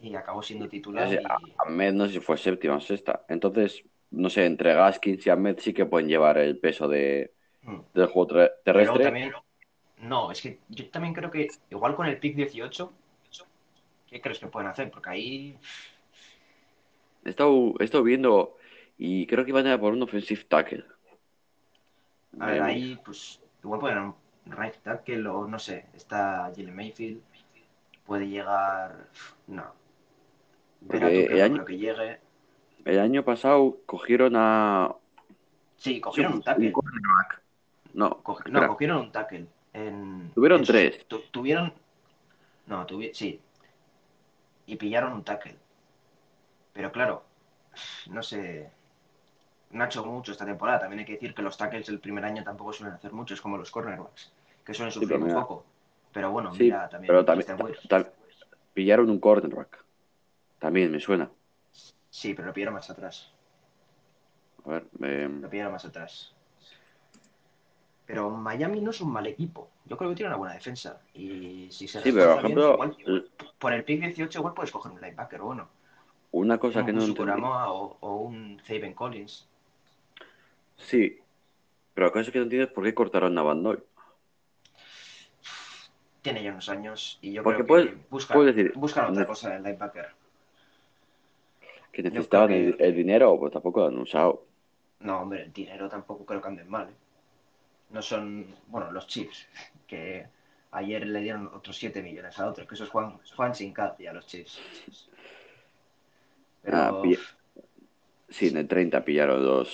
Y 0.01 0.15
acabó 0.15 0.41
siendo 0.43 0.67
titular. 0.69 1.11
Y... 1.11 1.19
Ahmed 1.65 1.93
no 1.93 2.05
sé 2.07 2.13
si 2.13 2.19
fue 2.19 2.37
séptima 2.37 2.75
o 2.77 2.81
sexta. 2.81 3.25
Entonces, 3.29 3.83
no 4.11 4.29
sé, 4.29 4.45
entre 4.45 4.73
Gaskins 4.73 5.25
y 5.25 5.29
Ahmed 5.29 5.57
sí 5.59 5.73
que 5.73 5.85
pueden 5.85 6.07
llevar 6.07 6.37
el 6.37 6.57
peso 6.59 6.87
de, 6.87 7.33
Mm. 7.61 7.79
del 7.93 8.05
juego 8.07 8.27
Pero 8.29 8.49
terrestre. 8.63 9.03
también. 9.03 9.33
No, 9.97 10.31
es 10.31 10.41
que 10.41 10.59
yo 10.69 10.89
también 10.89 11.13
creo 11.13 11.29
que 11.29 11.49
igual 11.69 11.93
con 11.95 12.05
el 12.05 12.17
pick 12.17 12.35
18, 12.37 12.93
¿qué 14.09 14.21
crees 14.21 14.39
que 14.39 14.47
pueden 14.47 14.69
hacer? 14.69 14.89
Porque 14.91 15.09
ahí. 15.09 15.57
He 17.25 17.29
estado, 17.29 17.73
he 17.79 17.83
estado 17.83 18.03
viendo 18.03 18.57
y 18.97 19.27
creo 19.27 19.43
que 19.43 19.51
iban 19.51 19.67
a 19.67 19.73
ir 19.73 19.79
por 19.79 19.93
un 19.93 20.01
offensive 20.01 20.43
tackle. 20.45 20.85
A 22.39 22.47
ver, 22.47 22.61
ahí, 22.61 22.99
pues. 23.03 23.41
Igual 23.63 23.79
pueden 23.81 23.97
un 23.99 24.15
right 24.47 24.75
tackle 24.83 25.27
o 25.27 25.47
no 25.47 25.59
sé. 25.59 25.87
Está 25.93 26.51
Jalen 26.55 26.75
Mayfield. 26.75 27.21
Puede 28.05 28.27
llegar. 28.27 29.09
No. 29.47 29.73
Que 30.89 31.25
el 31.25 31.41
año- 31.41 31.65
que 31.65 31.77
llegue. 31.77 32.19
El 32.85 32.99
año 32.99 33.23
pasado 33.25 33.77
cogieron 33.85 34.33
a. 34.35 34.95
Sí, 35.75 35.99
cogieron 35.99 36.33
un 36.35 36.41
tackle. 36.41 36.73
No, 37.93 38.21
no, 38.47 38.67
cogieron 38.67 38.97
un 38.97 39.11
tackle. 39.11 39.47
En, 39.73 40.31
Tuvieron 40.33 40.61
en 40.61 40.65
tres. 40.65 41.05
tu- 41.07 41.21
tuvieron. 41.31 41.73
No, 42.67 42.87
tuvi- 42.87 43.13
sí. 43.13 43.39
Y 44.69 44.75
pillaron 44.75 45.13
un 45.13 45.23
tackle. 45.23 45.57
Pero 46.73 46.91
claro, 46.91 47.23
no 48.11 48.21
sé. 48.21 48.69
No 49.71 49.83
ha 49.83 49.87
hecho 49.87 50.05
mucho 50.05 50.31
esta 50.31 50.45
temporada. 50.45 50.79
También 50.81 50.99
hay 50.99 51.05
que 51.05 51.13
decir 51.13 51.33
que 51.33 51.41
los 51.41 51.57
tackles 51.57 51.89
el 51.89 51.99
primer 51.99 52.23
año 52.23 52.43
tampoco 52.43 52.71
suelen 52.71 52.93
hacer 52.95 53.11
mucho. 53.11 53.33
Es 53.33 53.41
como 53.41 53.57
los 53.57 53.71
cornerbacks, 53.71 54.31
que 54.63 54.73
suelen 54.75 54.91
sufrir 54.91 55.17
un 55.17 55.23
mira. 55.25 55.41
poco. 55.41 55.65
Pero 56.13 56.31
bueno, 56.31 56.53
Sí, 56.53 56.65
mira 56.65 56.87
también. 56.87 57.07
pero 57.07 57.25
también, 57.25 57.47
ta- 57.87 58.13
pillaron 58.73 59.09
un 59.09 59.19
cornerback. 59.19 59.83
También 60.59 60.91
me 60.91 60.99
suena. 60.99 61.31
Sí, 62.11 62.35
pero 62.35 62.47
lo 62.47 62.53
pillaron 62.53 62.75
más 62.75 62.89
atrás. 62.91 63.31
A 64.65 64.69
ver, 64.69 64.87
eh, 65.01 65.29
Lo 65.41 65.49
pillaron 65.49 65.73
más 65.73 65.85
atrás. 65.85 66.35
Pero 68.09 68.31
Miami 68.31 68.81
no 68.81 68.89
es 68.89 69.01
un 69.01 69.11
mal 69.11 69.27
equipo. 69.27 69.69
Yo 69.85 69.95
creo 69.95 70.09
que 70.09 70.15
tiene 70.15 70.29
una 70.29 70.37
buena 70.37 70.55
defensa. 70.55 70.99
Y 71.13 71.67
si 71.69 71.87
se 71.87 72.01
sí, 72.01 72.11
pero 72.11 72.33
por 72.33 72.43
bien, 72.43 72.57
ejemplo, 72.57 72.73
igual- 72.73 73.29
por 73.59 73.71
el 73.71 73.83
pick 73.83 74.01
18 74.01 74.39
igual 74.39 74.55
puedes 74.55 74.71
coger 74.71 74.91
un 74.93 74.99
linebacker 74.99 75.39
bueno. 75.41 75.69
una 76.31 76.57
cosa 76.57 76.83
que 76.83 76.91
no 76.91 77.03
entendí. 77.03 77.39
O, 77.43 77.97
o 77.99 78.15
un 78.15 78.59
Zaven 78.65 78.95
Collins. 78.95 79.47
Sí, 80.75 81.19
pero 81.93 82.07
la 82.07 82.11
cosa 82.13 82.31
que 82.31 82.39
no 82.39 82.45
entiendo 82.45 82.65
es 82.67 82.73
por 82.73 82.83
qué 82.83 82.95
cortaron 82.95 83.37
a 83.37 83.43
Van 83.43 83.61
Noy. 83.61 83.77
Tiene 86.23 86.41
ya 86.43 86.49
unos 86.49 86.67
años 86.67 87.19
y 87.21 87.33
yo 87.33 87.43
Porque 87.43 87.57
creo 87.63 87.67
puedes- 87.67 87.89
que 87.91 87.97
buscan, 88.09 88.35
puedes 88.37 88.55
decir, 88.55 88.73
buscan 88.75 89.11
otra 89.11 89.27
cosa 89.27 89.51
del 89.51 89.61
linebacker. 89.61 90.07
Que 91.91 92.01
necesitaban 92.01 92.49
el, 92.53 92.75
el 92.79 92.95
dinero, 92.95 93.37
pues 93.39 93.53
tampoco 93.53 93.81
lo 93.81 93.87
han 93.87 93.99
usado. 93.99 94.45
No, 95.01 95.21
hombre, 95.21 95.43
el 95.43 95.53
dinero 95.53 95.87
tampoco 95.87 96.25
creo 96.25 96.41
que 96.41 96.47
anden 96.47 96.67
mal. 96.67 96.89
¿eh? 96.89 96.93
No 97.89 98.01
son, 98.01 98.45
bueno, 98.67 98.91
los 98.91 99.07
chips, 99.07 99.47
que 99.87 100.27
ayer 100.71 101.07
le 101.07 101.21
dieron 101.21 101.49
otros 101.53 101.77
7 101.77 102.01
millones 102.03 102.37
a 102.39 102.47
otros, 102.47 102.67
que 102.67 102.75
esos 102.75 102.89
Juan, 102.89 103.19
Juan 103.35 103.55
sin 103.55 103.73
cap 103.73 103.97
a 104.07 104.13
los 104.13 104.27
chips. 104.27 104.61
Pero 106.61 106.77
Ah, 106.77 107.01
Sí, 108.31 108.49
en 108.49 108.57
el 108.57 108.67
30 108.67 109.03
pillaron 109.03 109.43
los 109.43 109.69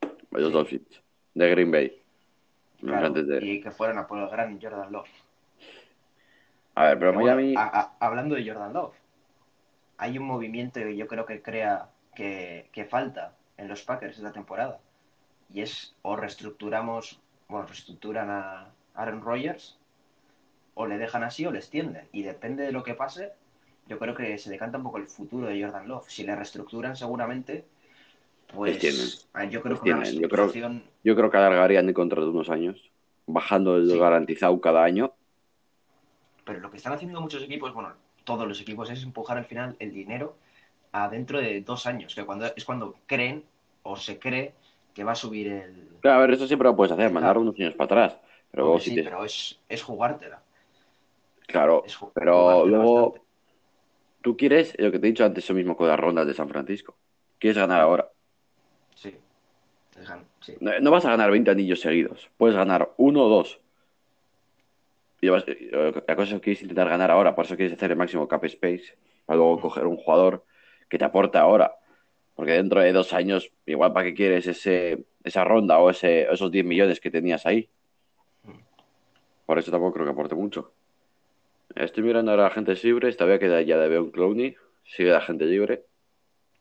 Sí. 0.00 0.52
Dolphins 0.52 1.02
de 1.34 1.50
Green 1.50 1.70
Bay. 1.72 2.00
claro, 2.80 3.06
Antes 3.06 3.26
de- 3.26 3.44
y 3.44 3.60
que 3.60 3.72
fueran 3.72 3.98
a 3.98 4.06
por 4.06 4.18
el 4.20 4.28
gran 4.28 4.60
Jordan 4.60 4.92
Love. 4.92 5.08
A 6.76 6.84
ver, 6.84 6.98
pero 6.98 7.10
Pero 7.10 7.20
bueno, 7.20 7.36
Miami. 7.36 7.54
a- 7.56 7.80
a- 7.80 7.96
hablando 7.98 8.34
de 8.36 8.46
Jordan 8.46 8.72
Love, 8.72 8.94
hay 9.98 10.16
un 10.18 10.24
movimiento 10.26 10.78
que 10.80 10.96
yo 10.96 11.06
creo 11.08 11.26
que 11.26 11.42
crea 11.42 11.88
que, 12.14 12.68
que 12.72 12.84
falta 12.84 13.34
en 13.56 13.66
los 13.68 13.82
Packers 13.82 14.16
esta 14.16 14.32
temporada. 14.32 14.78
Y 15.52 15.60
es 15.62 15.94
o 16.02 16.14
reestructuramos, 16.16 17.20
bueno, 17.52 17.66
reestructuran 17.68 18.28
a 18.30 18.66
Aaron 18.94 19.22
Rodgers, 19.22 19.78
o 20.74 20.86
le 20.86 20.98
dejan 20.98 21.22
así 21.22 21.46
o 21.46 21.52
le 21.52 21.58
extienden. 21.58 22.08
Y 22.12 22.22
depende 22.22 22.64
de 22.64 22.72
lo 22.72 22.82
que 22.82 22.94
pase, 22.94 23.32
yo 23.86 23.98
creo 23.98 24.14
que 24.14 24.36
se 24.38 24.50
decanta 24.50 24.78
un 24.78 24.84
poco 24.84 24.98
el 24.98 25.06
futuro 25.06 25.46
de 25.46 25.62
Jordan 25.62 25.86
Love. 25.86 26.08
Si 26.08 26.24
le 26.24 26.34
reestructuran 26.34 26.96
seguramente, 26.96 27.64
pues 28.54 28.72
Extienden. 28.82 29.08
ah, 29.34 29.44
yo 29.44 29.62
creo 29.62 29.80
que 29.80 29.90
una 29.90 29.98
Extienden, 30.00 30.22
yo 30.22 30.28
creo- 30.28 30.44
reestructuración 30.46 30.90
Yo 31.04 31.16
creo 31.16 31.30
que 31.30 31.36
alargarían 31.36 31.88
el 31.88 31.94
contrato 31.94 32.30
unos 32.30 32.48
años, 32.48 32.90
bajando 33.26 33.76
el 33.76 33.90
Sí. 33.90 33.98
garantizado 33.98 34.60
cada 34.60 34.82
año. 34.84 35.12
Pero 36.44 36.60
lo 36.60 36.70
que 36.70 36.76
están 36.76 36.92
haciendo 36.92 37.20
muchos 37.20 37.42
equipos, 37.42 37.72
bueno, 37.74 37.92
todos 38.24 38.46
los 38.48 38.60
equipos, 38.60 38.88
es 38.90 39.02
empujar 39.02 39.36
al 39.38 39.44
final 39.44 39.76
el 39.78 39.92
dinero 39.92 40.36
a 40.92 41.08
dentro 41.08 41.38
de 41.40 41.60
dos 41.60 41.86
años, 41.86 42.14
que 42.14 42.24
cuando 42.24 42.46
es 42.54 42.64
cuando 42.64 42.94
creen 43.06 43.44
o 43.82 43.96
se 43.96 44.18
cree 44.18 44.54
que 44.94 45.04
va 45.04 45.12
a 45.12 45.16
subir 45.16 45.48
el. 45.48 45.88
Claro, 46.00 46.18
a 46.18 46.20
ver, 46.26 46.32
eso 46.34 46.46
siempre 46.46 46.68
lo 46.68 46.76
puedes 46.76 46.92
hacer, 46.92 47.10
mandar 47.12 47.38
unos 47.38 47.54
años 47.58 47.74
para 47.74 47.84
atrás. 47.86 48.20
Pero 48.50 48.78
si 48.78 48.90
sí, 48.90 48.96
te- 48.96 49.04
pero 49.04 49.24
es, 49.24 49.58
es 49.68 49.82
jugártela. 49.82 50.42
Claro, 51.46 51.84
Es 51.86 51.98
ju- 51.98 52.10
pero 52.14 52.42
jugártela 52.42 52.76
luego 52.78 53.02
bastante. 53.04 53.26
tú 54.22 54.36
quieres, 54.36 54.74
lo 54.78 54.90
que 54.92 54.98
te 54.98 55.06
he 55.06 55.10
dicho 55.10 55.24
antes, 55.24 55.44
eso 55.44 55.54
mismo 55.54 55.76
con 55.76 55.88
las 55.88 55.98
rondas 55.98 56.26
de 56.26 56.34
San 56.34 56.48
Francisco. 56.48 56.96
Quieres 57.38 57.58
ganar 57.58 57.80
ahora. 57.80 58.08
Sí. 58.94 59.16
Sí. 60.40 60.56
No, 60.60 60.72
no 60.80 60.90
vas 60.90 61.04
a 61.04 61.10
ganar 61.10 61.30
20 61.30 61.50
anillos 61.50 61.80
seguidos. 61.80 62.30
Puedes 62.36 62.56
ganar 62.56 62.92
uno 62.96 63.24
o 63.24 63.28
dos. 63.28 63.60
Y 65.20 65.28
vas- 65.28 65.44
eh, 65.46 65.70
la 66.06 66.16
cosa 66.16 66.30
es 66.34 66.34
que 66.36 66.40
quieres 66.40 66.62
intentar 66.62 66.88
ganar 66.88 67.10
ahora, 67.10 67.34
por 67.34 67.44
eso 67.44 67.56
quieres 67.56 67.74
hacer 67.76 67.90
el 67.92 67.96
máximo 67.96 68.26
cap 68.26 68.44
space, 68.44 68.96
para 69.24 69.36
luego 69.36 69.60
coger 69.60 69.86
un 69.86 69.96
jugador 69.96 70.44
que 70.88 70.98
te 70.98 71.04
aporte 71.04 71.38
ahora. 71.38 71.76
Porque 72.34 72.52
dentro 72.52 72.80
de 72.80 72.92
dos 72.92 73.12
años, 73.12 73.50
igual 73.66 73.92
para 73.92 74.06
qué 74.06 74.14
quieres 74.14 74.46
ese, 74.46 75.04
esa 75.22 75.44
ronda 75.44 75.78
o 75.78 75.90
ese, 75.90 76.22
esos 76.32 76.50
10 76.50 76.64
millones 76.64 77.00
que 77.00 77.10
tenías 77.10 77.46
ahí. 77.46 77.68
Por 79.46 79.58
eso 79.58 79.70
tampoco 79.70 79.94
creo 79.94 80.06
que 80.06 80.12
aporte 80.12 80.34
mucho. 80.34 80.72
Estoy 81.74 82.04
mirando 82.04 82.30
ahora 82.30 82.44
a 82.44 82.48
agentes 82.48 82.82
libres, 82.84 83.16
todavía 83.16 83.38
queda 83.38 83.62
ya 83.62 83.78
de 83.78 83.98
un 83.98 84.10
Clowney, 84.10 84.56
sigue 84.84 85.10
de 85.10 85.16
agente 85.16 85.44
libre. 85.44 85.84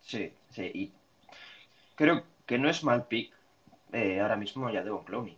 Sí, 0.01 0.33
sí. 0.49 0.71
Y 0.73 0.91
creo 1.95 2.23
que 2.45 2.57
no 2.57 2.69
es 2.69 2.83
mal 2.83 3.07
pick 3.07 3.31
eh, 3.93 4.19
ahora 4.19 4.35
mismo 4.35 4.69
ya 4.69 4.83
Devon 4.83 5.03
Clowney. 5.03 5.37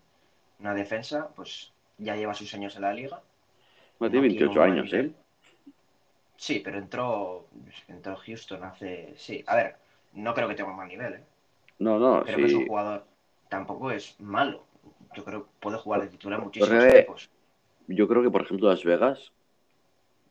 Una 0.59 0.73
defensa, 0.73 1.29
pues 1.35 1.73
ya 1.97 2.15
lleva 2.15 2.33
sus 2.33 2.53
años 2.53 2.75
en 2.75 2.83
la 2.83 2.93
liga. 2.93 3.21
Tiene 3.99 3.99
No 3.99 4.09
tiene 4.09 4.27
28 4.27 4.49
un 4.49 4.55
buen 4.55 4.71
años. 4.71 4.93
¿eh? 4.93 5.11
Sí, 6.37 6.61
pero 6.63 6.77
entró, 6.77 7.47
entró 7.87 8.15
Houston 8.17 8.63
hace. 8.63 9.13
Sí, 9.17 9.43
a 9.47 9.55
ver, 9.55 9.75
no 10.13 10.33
creo 10.33 10.47
que 10.47 10.55
tenga 10.55 10.71
un 10.71 10.77
mal 10.77 10.87
nivel, 10.87 11.13
¿eh? 11.13 11.23
No, 11.79 11.99
no, 11.99 12.23
Creo 12.23 12.37
que 12.37 12.45
es 12.45 12.53
un 12.53 12.67
jugador. 12.67 13.05
Tampoco 13.49 13.91
es 13.91 14.19
malo. 14.19 14.65
Yo 15.15 15.23
creo 15.23 15.43
que 15.43 15.49
puede 15.59 15.77
jugar 15.77 16.01
de 16.01 16.07
titular 16.07 16.39
en 16.39 16.45
muchísimos 16.45 16.83
equipos. 16.85 17.29
Yo 17.87 18.07
creo 18.07 18.23
que, 18.23 18.31
por 18.31 18.41
ejemplo, 18.41 18.69
Las 18.69 18.83
Vegas 18.83 19.31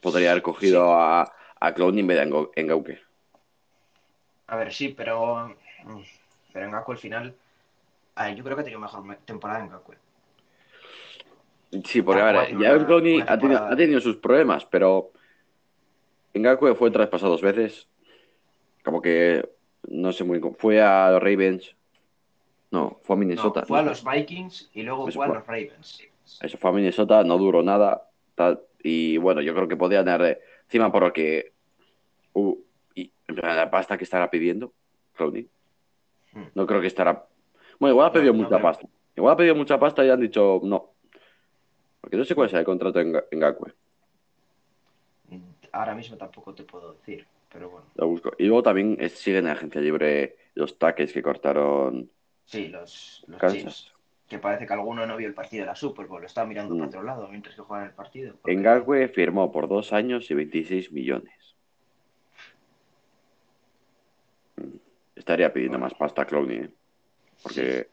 podría 0.01 0.31
haber 0.33 0.43
cogido 0.43 0.95
a, 0.95 1.23
a 1.61 1.69
en 1.69 2.07
vez 2.07 2.19
de 2.19 2.27
Engau- 2.27 2.51
Engauke. 2.57 3.01
A 4.49 4.57
ver, 4.57 4.73
sí, 4.73 4.89
pero. 4.89 5.49
mm, 5.85 6.01
Pero 6.53 6.67
en 6.67 6.73
Gaku 6.73 6.93
al 6.93 6.99
final. 6.99 7.35
a 8.15 8.27
ver, 8.27 8.35
yo 8.37 8.45
creo 8.45 8.57
que 8.57 8.61
ha 8.63 8.65
tenido 8.65 8.81
mejor 8.81 9.03
me- 9.05 9.17
temporada 9.17 9.61
en 9.61 9.71
Gaku. 9.71 9.95
Sí, 11.85 12.03
porque 12.03 12.21
a 12.21 12.33
ver, 12.33 12.59
ya 12.59 12.87
Clowney 12.87 13.21
ha 13.27 13.39
tenido, 13.39 13.65
ha 13.65 13.77
tenido 13.77 14.01
sus 14.01 14.17
problemas, 14.19 14.67
pero 14.67 15.13
Ngakwe 16.35 16.75
fue 16.75 16.91
traspasado 16.91 17.33
dos 17.33 17.41
veces. 17.41 17.89
Como 18.85 19.01
que 19.01 19.49
no 19.89 20.13
sé 20.13 20.25
muy 20.25 20.41
cómo. 20.41 20.55
Fue 20.55 20.81
a 20.81 21.11
los 21.11 21.21
Ravens. 21.23 21.75
No, 22.71 22.99
fue 23.03 23.15
a 23.15 23.17
No, 23.17 23.21
Minnesota. 23.21 23.65
fue 23.67 23.79
a 23.79 23.83
los 23.83 24.05
Vikings 24.05 24.71
y 24.75 24.83
luego 24.83 25.09
Eso 25.09 25.19
fue 25.19 25.27
a 25.27 25.29
los 25.29 25.47
Ravens. 25.47 26.03
Eso 26.41 26.59
fue 26.59 26.71
a 26.71 26.73
Minnesota, 26.73 27.23
no 27.25 27.37
duró 27.39 27.63
nada. 27.63 28.09
Tal, 28.35 28.61
y 28.83 29.19
bueno, 29.19 29.43
yo 29.43 29.55
creo 29.55 29.69
que 29.69 29.77
podría 29.77 30.03
tener 30.05 30.41
encima 30.65 30.91
por 30.91 31.03
lo 31.03 31.13
que. 31.13 31.53
uh, 32.33 32.57
y 32.95 33.11
la 33.29 33.71
pasta 33.71 33.97
que 33.99 34.05
estará 34.05 34.31
pidiendo, 34.31 34.73
Clowney. 35.17 35.49
Hmm. 36.33 36.45
No 36.55 36.67
creo 36.67 36.81
que 36.81 36.87
estará. 36.87 37.27
Bueno, 37.79 37.93
igual 37.95 38.09
ha 38.09 38.13
pedido 38.13 38.33
no 38.33 38.43
mucha 38.43 38.61
pasta. 38.61 38.87
Igual 39.17 39.35
ha 39.35 39.37
pedido 39.37 39.55
mucha 39.55 39.79
pasta 39.79 40.05
y 40.05 40.09
han 40.11 40.21
dicho 40.21 40.61
no. 40.63 40.91
Porque 42.01 42.17
no 42.17 42.25
sé 42.25 42.35
cuál 42.35 42.49
será 42.49 42.61
el 42.61 42.67
contrato 42.67 43.01
en, 43.01 43.15
en 43.31 43.39
Ngakwe. 43.39 43.73
Mm, 45.29 45.41
Ahora 45.73 45.95
mismo 45.95 46.17
tampoco 46.17 46.55
te 46.55 46.65
puedo 46.65 46.95
decir, 46.95 47.27
pero 47.53 47.71
bueno. 47.71 47.87
Lo 47.97 48.09
busco. 48.09 48.33
Y 48.39 48.45
luego 48.47 48.63
también 48.63 48.97
eh, 48.99 49.09
siguen 49.09 49.47
en 49.47 49.53
agencia 49.53 49.81
libre 49.81 50.37
los 50.55 50.79
taques 50.79 51.13
que 51.13 51.23
cortaron 51.23 52.11
Sí, 52.47 52.69
los, 52.69 53.25
los. 53.29 53.93
Que 54.29 54.39
parece 54.39 54.67
que 54.67 54.73
alguno 54.73 55.07
no 55.07 55.17
vio 55.17 55.29
el 55.29 55.35
partido 55.35 55.63
de 55.63 55.67
la 55.67 55.75
Super 55.75 56.07
Bowl, 56.07 56.21
lo 56.23 56.27
estaba 56.27 56.47
mirando 56.47 56.75
Mm. 56.75 56.79
para 56.79 56.89
otro 56.89 57.03
lado 57.03 57.29
mientras 57.29 57.55
que 57.55 57.63
juegan 57.63 57.87
el 57.89 57.93
partido. 57.95 58.35
porque- 58.41 58.57
Ngakwe 58.57 59.09
firmó 59.09 59.53
por 59.53 59.69
dos 59.69 59.93
años 59.93 60.31
y 60.31 60.35
26 60.35 60.91
millones. 60.93 61.55
Mm. 64.57 64.77
Estaría 65.17 65.53
pidiendo 65.53 65.79
Bueno. 65.79 65.85
más 65.91 65.95
pasta 65.99 66.23
a 66.23 66.27
Clowney, 66.27 66.57
¿eh? 66.59 66.71
Porque 67.43 67.89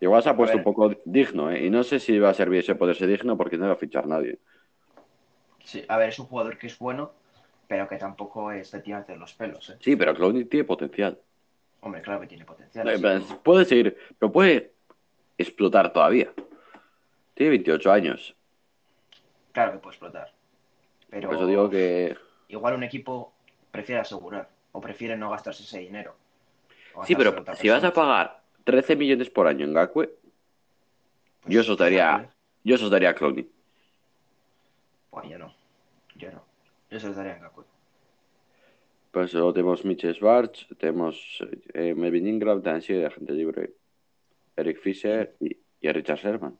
Igual 0.00 0.22
se 0.22 0.28
ha 0.28 0.36
puesto 0.36 0.58
un 0.58 0.64
poco 0.64 0.92
digno, 1.06 1.50
¿eh? 1.50 1.64
Y 1.64 1.70
no 1.70 1.82
sé 1.82 1.98
si 1.98 2.18
va 2.18 2.28
a 2.30 2.34
servir 2.34 2.58
ese 2.58 2.74
poderse 2.74 3.06
digno 3.06 3.38
porque 3.38 3.56
no 3.56 3.66
va 3.68 3.72
a 3.72 3.76
fichar 3.76 4.06
nadie. 4.06 4.38
Sí, 5.64 5.82
a 5.88 5.96
ver, 5.96 6.10
es 6.10 6.18
un 6.18 6.26
jugador 6.26 6.58
que 6.58 6.66
es 6.66 6.78
bueno, 6.78 7.12
pero 7.66 7.88
que 7.88 7.96
tampoco 7.96 8.52
es 8.52 8.70
de 8.70 8.80
tirarte 8.80 9.16
los 9.16 9.34
pelos, 9.34 9.70
¿eh? 9.70 9.76
Sí, 9.80 9.96
pero 9.96 10.14
Clowney 10.14 10.44
tiene 10.44 10.64
potencial. 10.64 11.18
Hombre, 11.80 12.02
claro 12.02 12.20
que 12.20 12.26
tiene 12.26 12.44
potencial. 12.44 13.22
Puede 13.42 13.64
seguir, 13.64 13.96
pero 14.18 14.32
puede 14.32 14.72
explotar 15.36 15.92
todavía. 15.92 16.32
Tiene 17.34 17.50
28 17.50 17.92
años. 17.92 18.34
Claro 19.52 19.72
que 19.72 19.78
puede 19.78 19.94
explotar. 19.94 20.32
Pero 21.10 21.28
Por 21.28 21.36
eso 21.36 21.46
digo 21.46 21.70
que. 21.70 22.16
igual 22.48 22.74
un 22.74 22.82
equipo 22.82 23.32
prefiere 23.70 24.00
asegurar 24.00 24.48
o 24.72 24.80
prefiere 24.80 25.16
no 25.16 25.30
gastarse 25.30 25.62
ese 25.62 25.80
dinero. 25.80 26.16
Sí, 27.04 27.14
pero 27.16 27.34
si 27.56 27.68
vas 27.68 27.82
a 27.84 27.92
pagar 27.92 28.42
13 28.64 28.96
millones 28.96 29.28
por 29.30 29.46
año 29.46 29.64
en 29.64 29.74
Gakwe, 29.74 30.06
Pues, 31.40 31.52
yo 31.54 31.60
eso 31.60 31.76
daría, 31.76 32.30
yo 32.62 32.74
eso 32.76 32.88
daría 32.88 33.10
a 33.10 33.14
Clowney. 33.14 33.48
Pues 35.10 35.28
yo 35.28 35.38
no. 35.38 35.54
Yo 36.16 36.32
no. 36.32 36.42
Yo 36.94 37.00
se 37.00 37.08
los 37.08 37.16
daría 37.16 37.34
en 37.34 37.42
Gakwe. 37.42 37.64
Pues 39.10 39.34
luego 39.34 39.52
tenemos 39.52 39.84
Mitchell 39.84 40.14
Schwartz, 40.14 40.68
tenemos 40.78 41.44
eh, 41.72 41.92
Melvin 41.92 42.28
Ingram, 42.28 42.62
Dan 42.62 42.78
de 42.86 43.04
agente 43.04 43.32
libre, 43.32 43.72
Eric 44.56 44.78
Fisher 44.80 45.34
y, 45.40 45.56
y 45.80 45.88
a 45.88 45.92
Richard 45.92 46.18
Sherman. 46.20 46.56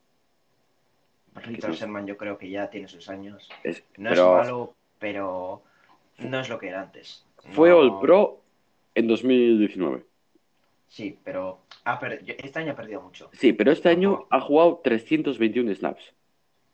Richard 1.37 1.75
sí. 1.75 1.79
Sherman 1.79 2.05
yo 2.09 2.17
creo 2.17 2.37
que 2.37 2.51
ya 2.51 2.69
tiene 2.69 2.89
sus 2.89 3.09
años. 3.09 3.49
Es- 3.63 3.85
No 3.97 4.11
pero 4.11 4.41
es 4.41 4.47
malo, 4.49 4.75
pero 4.99 5.63
no 6.19 6.41
es 6.41 6.49
lo 6.49 6.59
que 6.59 6.67
era 6.69 6.81
antes. 6.83 7.25
fue 7.53 7.71
No- 7.71 7.79
All 7.79 8.01
Pro 8.01 8.41
en 8.97 9.07
2019. 9.07 10.05
Sí, 10.89 11.17
pero 11.23 11.61
ha 11.85 12.01
per- 12.01 12.25
yo- 12.25 12.35
este 12.39 12.59
año 12.59 12.73
ha 12.73 12.77
perdido 12.77 13.03
mucho. 13.03 13.31
Sí, 13.35 13.53
pero 13.53 13.71
este 13.71 13.89
año 13.89 14.27
ha 14.31 14.41
jugado 14.41 14.81
321 14.83 15.73
snaps. 15.77 16.13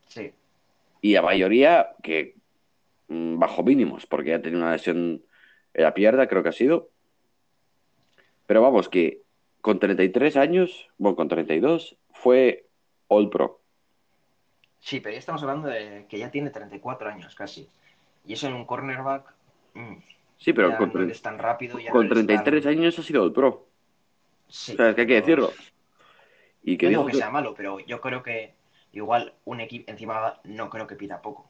Sí, 0.07 0.33
Y 1.03 1.13
la 1.13 1.21
mayoría 1.21 1.91
que 2.03 2.40
bajo 3.11 3.63
mínimos, 3.63 4.07
porque 4.07 4.35
ha 4.35 4.41
tenido 4.43 4.63
una 4.63 4.73
lesión 4.73 5.23
en 5.75 5.83
la 5.83 5.93
pierna, 5.95 6.27
creo 6.29 6.43
que 6.43 6.49
ha 6.51 6.53
sido. 6.53 6.91
Pero 8.47 8.63
vamos, 8.63 8.89
que 8.89 9.23
con 9.61 9.79
33 9.79 10.37
años, 10.37 10.89
bueno, 10.99 11.17
con 11.17 11.29
32, 11.29 11.97
fue 12.13 12.67
All 13.09 13.29
Pro. 13.31 13.61
sí, 14.81 15.01
pero 15.01 15.13
ya 15.13 15.19
estamos 15.19 15.43
hablando 15.43 15.69
de 15.69 16.07
que 16.09 16.19
ya 16.19 16.31
tiene 16.31 16.51
34 16.51 17.11
años 17.11 17.35
casi. 17.35 17.69
Y 18.25 18.33
eso 18.35 18.47
en 18.47 18.55
un 18.55 18.65
cornerback. 18.65 19.33
mm, 19.75 19.95
Sí, 20.39 20.55
pero 20.55 20.75
con, 20.79 20.91
no 20.95 21.13
tan 21.21 21.39
rápido. 21.39 21.79
Ya 21.79 21.91
con 21.91 22.07
no 22.09 22.13
eres 22.13 22.25
33 22.27 22.65
tan- 22.65 22.73
años 22.73 22.99
ha 22.99 23.03
sido 23.03 23.23
All 23.23 23.33
Pro. 23.33 23.67
Sí, 24.49 24.73
O 24.73 24.77
sea, 24.77 24.89
es 24.91 24.95
que 24.95 25.01
hay 25.03 25.07
que 25.07 25.15
decirlo. 25.15 25.53
Y 26.63 26.77
que 26.79 26.87
No 26.87 26.91
digo 26.91 27.07
que 27.07 27.13
que- 27.13 27.19
sea 27.19 27.31
malo, 27.31 27.55
pero 27.55 27.79
yo 27.81 28.01
creo 28.01 28.23
que 28.23 28.55
igual 28.93 29.35
un 29.45 29.61
equipo 29.61 29.91
encima 29.91 30.41
no 30.45 30.71
creo 30.71 30.87
que 30.87 30.97
pida 30.97 31.21
poco. 31.21 31.50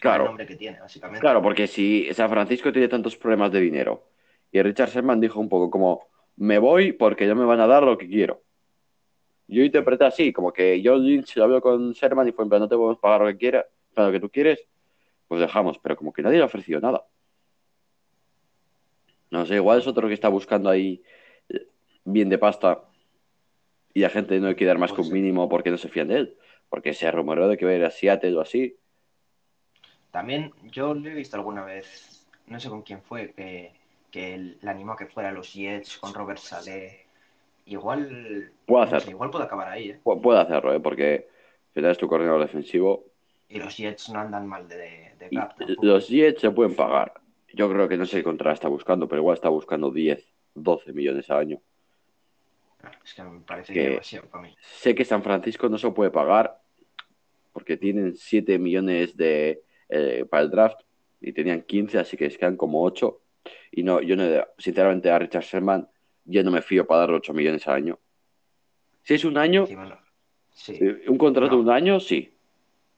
Claro. 0.00 0.24
El 0.24 0.28
nombre 0.28 0.46
que 0.46 0.56
tiene, 0.56 0.80
básicamente. 0.80 1.20
Claro, 1.20 1.42
porque 1.42 1.66
si 1.66 2.12
San 2.12 2.30
Francisco 2.30 2.72
tiene 2.72 2.88
tantos 2.88 3.16
problemas 3.16 3.50
de 3.52 3.60
dinero 3.60 4.08
y 4.52 4.62
Richard 4.62 4.90
Sherman 4.90 5.20
dijo 5.20 5.40
un 5.40 5.48
poco 5.48 5.70
como, 5.70 6.08
me 6.36 6.58
voy 6.58 6.92
porque 6.92 7.26
ya 7.26 7.34
me 7.34 7.44
van 7.44 7.60
a 7.60 7.66
dar 7.66 7.82
lo 7.82 7.96
que 7.98 8.08
quiero. 8.08 8.42
Yo 9.48 9.62
interpreté 9.62 10.04
así, 10.04 10.32
como 10.32 10.52
que 10.52 10.82
John 10.84 11.04
Lynch 11.04 11.36
lo 11.36 11.44
habló 11.44 11.60
con 11.60 11.92
Sherman 11.92 12.28
y 12.28 12.32
fue 12.32 12.44
en 12.44 12.48
plan, 12.48 12.60
no 12.60 12.68
te 12.68 12.76
podemos 12.76 12.98
pagar 12.98 13.20
lo 13.20 13.26
que 13.28 13.36
quieras, 13.36 13.66
para 13.94 14.08
lo 14.08 14.12
que 14.12 14.20
tú 14.20 14.30
quieres, 14.30 14.66
pues 15.28 15.40
dejamos, 15.40 15.78
pero 15.78 15.96
como 15.96 16.12
que 16.12 16.22
nadie 16.22 16.38
le 16.38 16.42
ha 16.42 16.46
ofrecido 16.46 16.80
nada. 16.80 17.06
No 19.30 19.46
sé, 19.46 19.56
igual 19.56 19.78
es 19.78 19.86
otro 19.86 20.08
que 20.08 20.14
está 20.14 20.28
buscando 20.28 20.68
ahí 20.68 21.02
eh, 21.48 21.68
bien 22.04 22.28
de 22.28 22.38
pasta 22.38 22.84
y 23.94 24.00
la 24.00 24.10
gente 24.10 24.38
no 24.40 24.54
quiere 24.54 24.68
dar 24.68 24.78
más 24.78 24.92
que 24.92 25.00
un 25.00 25.12
mínimo 25.12 25.48
porque 25.48 25.70
no 25.70 25.78
se 25.78 25.88
fían 25.88 26.08
de 26.08 26.16
él, 26.16 26.36
porque 26.68 26.92
se 26.92 27.10
rumoreó 27.10 27.48
de 27.48 27.56
que 27.56 27.64
va 27.64 27.70
a 27.70 27.74
ir 27.74 27.84
a 27.84 27.90
Seattle 27.90 28.36
o 28.36 28.40
así. 28.40 28.76
También 30.16 30.50
yo 30.72 30.94
lo 30.94 31.10
he 31.10 31.14
visto 31.14 31.36
alguna 31.36 31.62
vez, 31.62 32.26
no 32.46 32.58
sé 32.58 32.70
con 32.70 32.80
quién 32.80 33.02
fue, 33.02 33.32
que, 33.32 33.70
que 34.10 34.32
él- 34.34 34.56
le 34.62 34.70
animó 34.70 34.92
a 34.92 34.96
que 34.96 35.04
fuera 35.04 35.28
a 35.28 35.32
los 35.32 35.52
Jets 35.52 35.98
con 35.98 36.14
Robert 36.14 36.38
Saleh. 36.38 37.04
Igual, 37.66 38.50
Puede 38.64 38.90
no 38.92 39.00
sé, 39.00 39.10
igual 39.10 39.28
puede 39.30 39.44
acabar 39.44 39.68
ahí, 39.68 39.90
¿eh? 39.90 40.00
Pu- 40.02 40.22
Puede 40.22 40.40
hacerlo, 40.40 40.72
¿eh? 40.72 40.80
porque 40.80 41.28
al 41.66 41.72
final 41.74 41.90
es 41.90 41.98
tu 41.98 42.08
coordinador 42.08 42.40
defensivo. 42.40 43.04
Y 43.50 43.58
los 43.58 43.76
Jets 43.76 44.08
no 44.08 44.18
andan 44.20 44.46
mal 44.46 44.66
de, 44.66 45.12
de 45.18 45.28
cap 45.28 45.52
los 45.82 46.08
Jets 46.08 46.40
se 46.40 46.50
pueden 46.50 46.74
pagar. 46.74 47.12
Yo 47.52 47.70
creo 47.70 47.86
que 47.86 47.98
no 47.98 48.06
sé 48.06 48.16
qué 48.16 48.24
contra 48.24 48.54
está 48.54 48.68
buscando, 48.68 49.06
pero 49.08 49.20
igual 49.20 49.34
está 49.34 49.50
buscando 49.50 49.90
10, 49.90 50.24
12 50.54 50.94
millones 50.94 51.28
al 51.28 51.40
año. 51.40 51.60
Es 53.04 53.12
que 53.12 53.22
me 53.22 53.40
parece 53.40 53.74
Que- 53.74 53.90
demasiado 53.90 54.28
para 54.28 54.44
mí. 54.44 54.56
Sé 54.62 54.94
que 54.94 55.04
San 55.04 55.22
Francisco 55.22 55.68
no 55.68 55.76
se 55.76 55.90
puede 55.90 56.10
pagar 56.10 56.58
porque 57.52 57.76
tienen 57.76 58.14
7 58.16 58.58
millones 58.58 59.14
de, 59.14 59.62
eh, 59.88 60.24
para 60.28 60.42
el 60.42 60.50
draft 60.50 60.80
y 61.20 61.32
tenían 61.32 61.62
15, 61.62 61.98
así 61.98 62.16
que 62.16 62.24
les 62.24 62.38
quedan 62.38 62.56
como 62.56 62.82
8. 62.82 63.20
Y 63.72 63.82
no, 63.82 64.00
yo 64.00 64.16
no, 64.16 64.24
sinceramente 64.58 65.10
a 65.10 65.18
Richard 65.18 65.44
Sherman 65.44 65.88
yo 66.24 66.42
no 66.42 66.50
me 66.50 66.62
fío 66.62 66.86
para 66.86 67.00
darle 67.00 67.16
8 67.16 67.32
millones 67.32 67.66
al 67.68 67.74
año. 67.74 67.98
Si 69.02 69.14
es 69.14 69.24
un 69.24 69.38
año. 69.38 69.66
Sí, 70.52 70.78
eh, 70.80 71.04
un 71.08 71.18
contrato 71.18 71.54
de 71.54 71.62
un 71.62 71.70
año, 71.70 72.00
sí. 72.00 72.34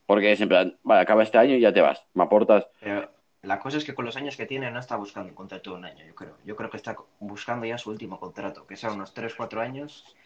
Porque 0.06 0.32
es 0.32 0.40
en 0.40 0.48
plan, 0.48 0.78
vale, 0.82 1.02
acaba 1.02 1.22
este 1.22 1.36
año 1.36 1.54
y 1.54 1.60
ya 1.60 1.72
te 1.72 1.82
vas. 1.82 2.02
Me 2.14 2.24
aportas 2.24 2.66
pero 2.80 3.10
la 3.42 3.58
cosa 3.58 3.76
es 3.76 3.84
que 3.84 3.94
con 3.94 4.04
los 4.04 4.16
años 4.16 4.36
que 4.36 4.46
tiene 4.46 4.70
no 4.70 4.80
está 4.80 4.96
buscando 4.96 5.28
un 5.28 5.34
contrato 5.34 5.70
de 5.70 5.76
un 5.76 5.84
año, 5.84 6.04
yo 6.06 6.14
creo. 6.14 6.34
Yo 6.44 6.56
creo 6.56 6.70
que 6.70 6.78
está 6.78 6.96
buscando 7.20 7.66
ya 7.66 7.76
su 7.76 7.90
último 7.90 8.18
contrato, 8.18 8.66
que 8.66 8.76
sea 8.76 8.90
unos 8.92 9.14
3-4 9.14 9.60
años 9.60 10.16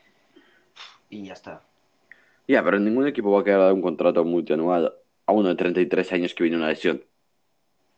y 1.11 1.25
ya 1.25 1.33
está. 1.33 1.63
Ya, 2.47 2.63
pero 2.63 2.79
ningún 2.79 3.07
equipo 3.07 3.33
va 3.33 3.41
a 3.41 3.45
querer 3.45 3.59
dar 3.59 3.73
un 3.73 3.83
contrato 3.83 4.25
multianual 4.25 4.95
a 5.33 5.37
uno 5.37 5.49
de 5.51 5.55
33 5.57 6.13
años 6.13 6.35
que 6.35 6.45
viene 6.45 6.57
una 6.57 6.69
lesión. 6.69 7.03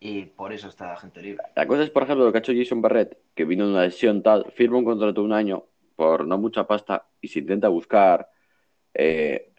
Y 0.00 0.26
por 0.26 0.52
eso 0.52 0.68
está 0.68 0.96
gente 0.96 1.22
libre. 1.22 1.42
La 1.56 1.66
cosa 1.66 1.82
es, 1.82 1.90
por 1.90 2.02
ejemplo, 2.02 2.24
lo 2.24 2.32
que 2.32 2.38
ha 2.38 2.40
hecho 2.40 2.52
Jason 2.54 2.82
Barrett, 2.82 3.16
que 3.34 3.44
vino 3.44 3.66
de 3.66 3.72
una 3.72 3.82
lesión 3.84 4.22
tal, 4.22 4.50
firma 4.52 4.78
un 4.78 4.84
contrato 4.84 5.20
de 5.20 5.26
un 5.26 5.32
año 5.32 5.64
por 5.96 6.26
no 6.26 6.36
mucha 6.38 6.66
pasta 6.66 7.06
y 7.20 7.28
se 7.28 7.38
intenta 7.38 7.68
buscar 7.68 8.28
eh, 8.92 9.52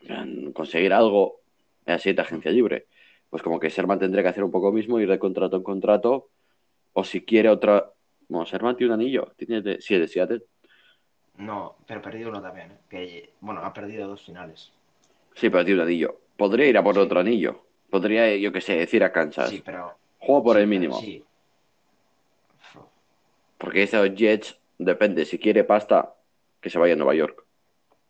conseguir 0.54 0.94
algo 0.94 1.42
en 1.86 1.94
la 1.94 2.00
siguiente 2.00 2.22
agencia 2.22 2.52
libre. 2.52 2.88
Pues 3.30 3.42
como 3.42 3.60
que 3.60 3.70
Sherman 3.70 4.00
tendría 4.00 4.22
que 4.24 4.30
hacer 4.30 4.44
un 4.44 4.52
poco 4.52 4.72
mismo, 4.72 5.00
ir 5.00 5.10
de 5.10 5.18
contrato 5.20 5.56
en 5.58 5.64
contrato, 5.64 6.30
o 6.94 7.04
si 7.04 7.26
quiere 7.26 7.50
otra... 7.50 7.92
Bueno, 8.28 8.46
Sherman 8.46 8.76
tiene 8.76 8.94
un 8.94 9.00
anillo, 9.02 9.34
tiene 9.38 9.62
de 9.62 9.82
Seattle. 9.82 10.44
No, 11.38 11.78
pero 11.86 12.02
perdido 12.02 12.30
uno 12.30 12.42
también, 12.42 12.72
¿eh? 12.72 12.78
que 12.90 13.34
bueno, 13.42 13.62
ha 13.62 13.74
perdido 13.74 14.08
dos 14.08 14.22
finales. 14.22 14.72
Sí, 15.34 15.50
pero 15.50 15.66
tiene 15.66 15.82
un 15.82 15.88
anillo. 15.88 16.20
Podría 16.38 16.68
ir 16.68 16.78
a 16.78 16.84
por 16.84 16.96
Sí. 16.96 17.02
otro 17.02 17.20
anillo. 17.20 17.65
Podría, 17.90 18.36
yo 18.38 18.52
qué 18.52 18.62
sé, 18.62 18.76
decir 18.76 19.04
a 19.04 19.12
Kansas. 19.12 19.50
Sí, 19.50 19.62
pero 19.64 19.94
Juego 20.20 20.44
por 20.44 20.56
sí, 20.56 20.62
el 20.62 20.68
mínimo. 20.68 21.00
Sí. 21.00 21.24
Porque 23.58 23.84
esos 23.84 24.14
Jets, 24.16 24.58
depende, 24.78 25.26
si 25.26 25.40
quiere 25.40 25.64
pasta, 25.64 26.14
que 26.62 26.70
se 26.70 26.78
vaya 26.78 26.94
a 26.94 26.98
Nueva 26.98 27.16
York. 27.16 27.44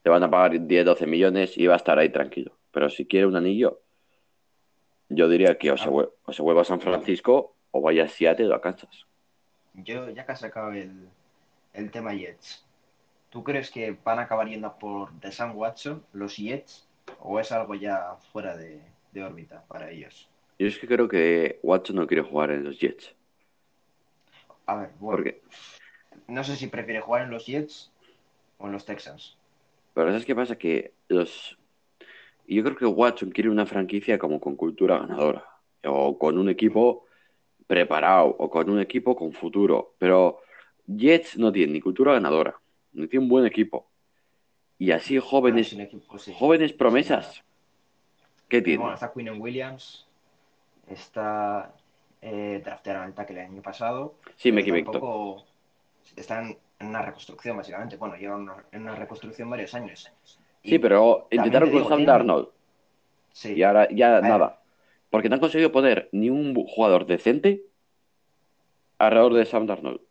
Te 0.02 0.10
van 0.10 0.24
a 0.24 0.30
pagar 0.30 0.60
10, 0.66 0.86
12 0.86 1.06
millones 1.08 1.58
y 1.58 1.68
va 1.68 1.74
a 1.74 1.78
estar 1.78 1.98
ahí 2.00 2.10
tranquilo. 2.10 2.52
Pero 2.72 2.90
si 2.90 3.06
quiere 3.06 3.26
un 3.28 3.36
anillo, 3.36 3.80
yo 5.10 5.28
diría 5.30 5.58
que 5.58 5.72
o 5.72 5.78
se, 5.78 5.90
vue- 5.90 6.10
o 6.26 6.34
se 6.34 6.42
vuelva 6.42 6.62
a 6.62 6.66
San 6.66 6.82
Francisco 6.82 7.56
o 7.72 7.82
vaya 7.82 8.06
a 8.06 8.08
Seattle 8.08 8.50
o 8.50 8.56
a 8.56 8.62
Kansas. 8.62 9.06
Yo 9.74 10.10
ya 10.10 10.26
que 10.26 10.32
has 10.32 10.40
sacado 10.40 10.72
el, 10.72 11.10
el 11.74 11.92
tema 11.92 12.14
Jets, 12.14 12.66
¿tú 13.30 13.44
crees 13.44 13.70
que 13.72 13.98
van 14.04 14.20
a 14.20 14.24
acabar 14.24 14.48
yendo 14.48 14.78
por 14.78 15.12
Deshaun 15.20 15.52
Watson, 15.56 16.04
los 16.14 16.38
Jets, 16.38 16.88
o 17.20 17.40
es 17.40 17.52
algo 17.52 17.76
ya 17.76 18.16
fuera 18.32 18.56
de, 18.56 18.82
de 19.16 19.24
órbita 19.24 19.66
para 19.68 19.90
ellos? 19.90 20.30
Yo 20.60 20.68
es 20.68 20.78
que 20.78 20.88
creo 20.88 21.08
que 21.08 21.60
Watson 21.64 21.96
no 21.96 22.06
quiere 22.06 22.22
jugar 22.22 22.52
en 22.52 22.64
los 22.64 22.80
Jets. 22.80 23.16
A 24.68 24.76
ver, 24.76 24.90
bueno, 25.00 25.18
Porque, 25.18 25.42
no 26.28 26.44
sé 26.44 26.56
si 26.56 26.68
prefiere 26.68 27.02
jugar 27.02 27.24
en 27.24 27.32
los 27.32 27.46
Jets 27.46 27.92
o 28.58 28.68
en 28.68 28.74
los 28.74 28.86
Texans. 28.86 29.38
pero 29.94 30.10
¿sabes 30.10 30.26
qué 30.26 30.36
pasa? 30.36 30.58
Que 30.58 30.94
los... 31.08 31.58
Yo 32.48 32.64
creo 32.64 32.76
que 32.76 32.86
Watson 32.86 33.32
quiere 33.32 33.50
una 33.50 33.66
franquicia 33.66 34.20
como 34.20 34.40
con 34.40 34.56
cultura 34.56 35.00
ganadora. 35.00 35.48
O 35.84 36.18
con 36.18 36.38
un 36.38 36.50
equipo 36.50 37.06
preparado. 37.66 38.36
O 38.38 38.50
con 38.50 38.70
un 38.70 38.80
equipo 38.80 39.16
con 39.16 39.34
futuro. 39.34 39.96
Pero 39.98 40.42
Jets 40.86 41.38
no 41.38 41.52
tiene 41.52 41.74
ni 41.74 41.82
cultura 41.82 42.14
ganadora. 42.14 42.60
No 42.94 43.08
tiene 43.08 43.24
un 43.24 43.30
buen 43.30 43.46
equipo. 43.46 43.90
Y 44.78 44.92
así 44.92 45.18
jóvenes 45.20 45.70
sin 45.70 45.82
equipo, 45.82 46.20
sí. 46.20 46.34
Jóvenes 46.38 46.74
promesas. 46.74 47.44
¿Qué 48.48 48.62
Bueno, 48.62 48.78
tiene? 48.84 48.94
está 48.94 49.12
Quinn 49.14 49.42
Williams, 49.42 50.08
está 50.88 51.74
eh, 52.22 52.62
draftearon 52.64 53.06
el 53.06 53.14
tackle 53.14 53.42
el 53.42 53.52
año 53.52 53.62
pasado. 53.62 54.16
Sí, 54.36 54.52
me 54.52 54.62
equivoco. 54.62 54.92
tampoco 54.92 55.46
están 56.16 56.58
en 56.80 56.88
una 56.88 57.02
reconstrucción, 57.02 57.58
básicamente. 57.58 57.98
Bueno, 57.98 58.16
llevan 58.16 58.42
una- 58.42 58.64
en 58.72 58.82
una 58.84 58.96
reconstrucción 58.96 59.50
varios 59.50 59.74
años. 59.74 60.12
Y 60.64 60.70
Sí, 60.72 60.80
pero 60.80 61.28
intentaron 61.32 61.70
te 61.70 61.76
con 61.80 61.88
Sam 61.90 62.06
Darnold 62.06 62.48
Sí, 63.32 63.54
y 63.54 63.64
ahora 63.64 63.88
ya 63.92 64.22
nada. 64.22 64.62
Porque 65.10 65.30
no 65.30 65.36
han 65.36 65.42
conseguido 65.42 65.72
poner 65.72 66.10
ni 66.12 66.30
un 66.30 66.56
jugador 66.56 67.06
decente 67.06 67.62
alrededor 68.98 69.34
de 69.34 69.46
Sam 69.46 69.66
Darnold. 69.68 70.02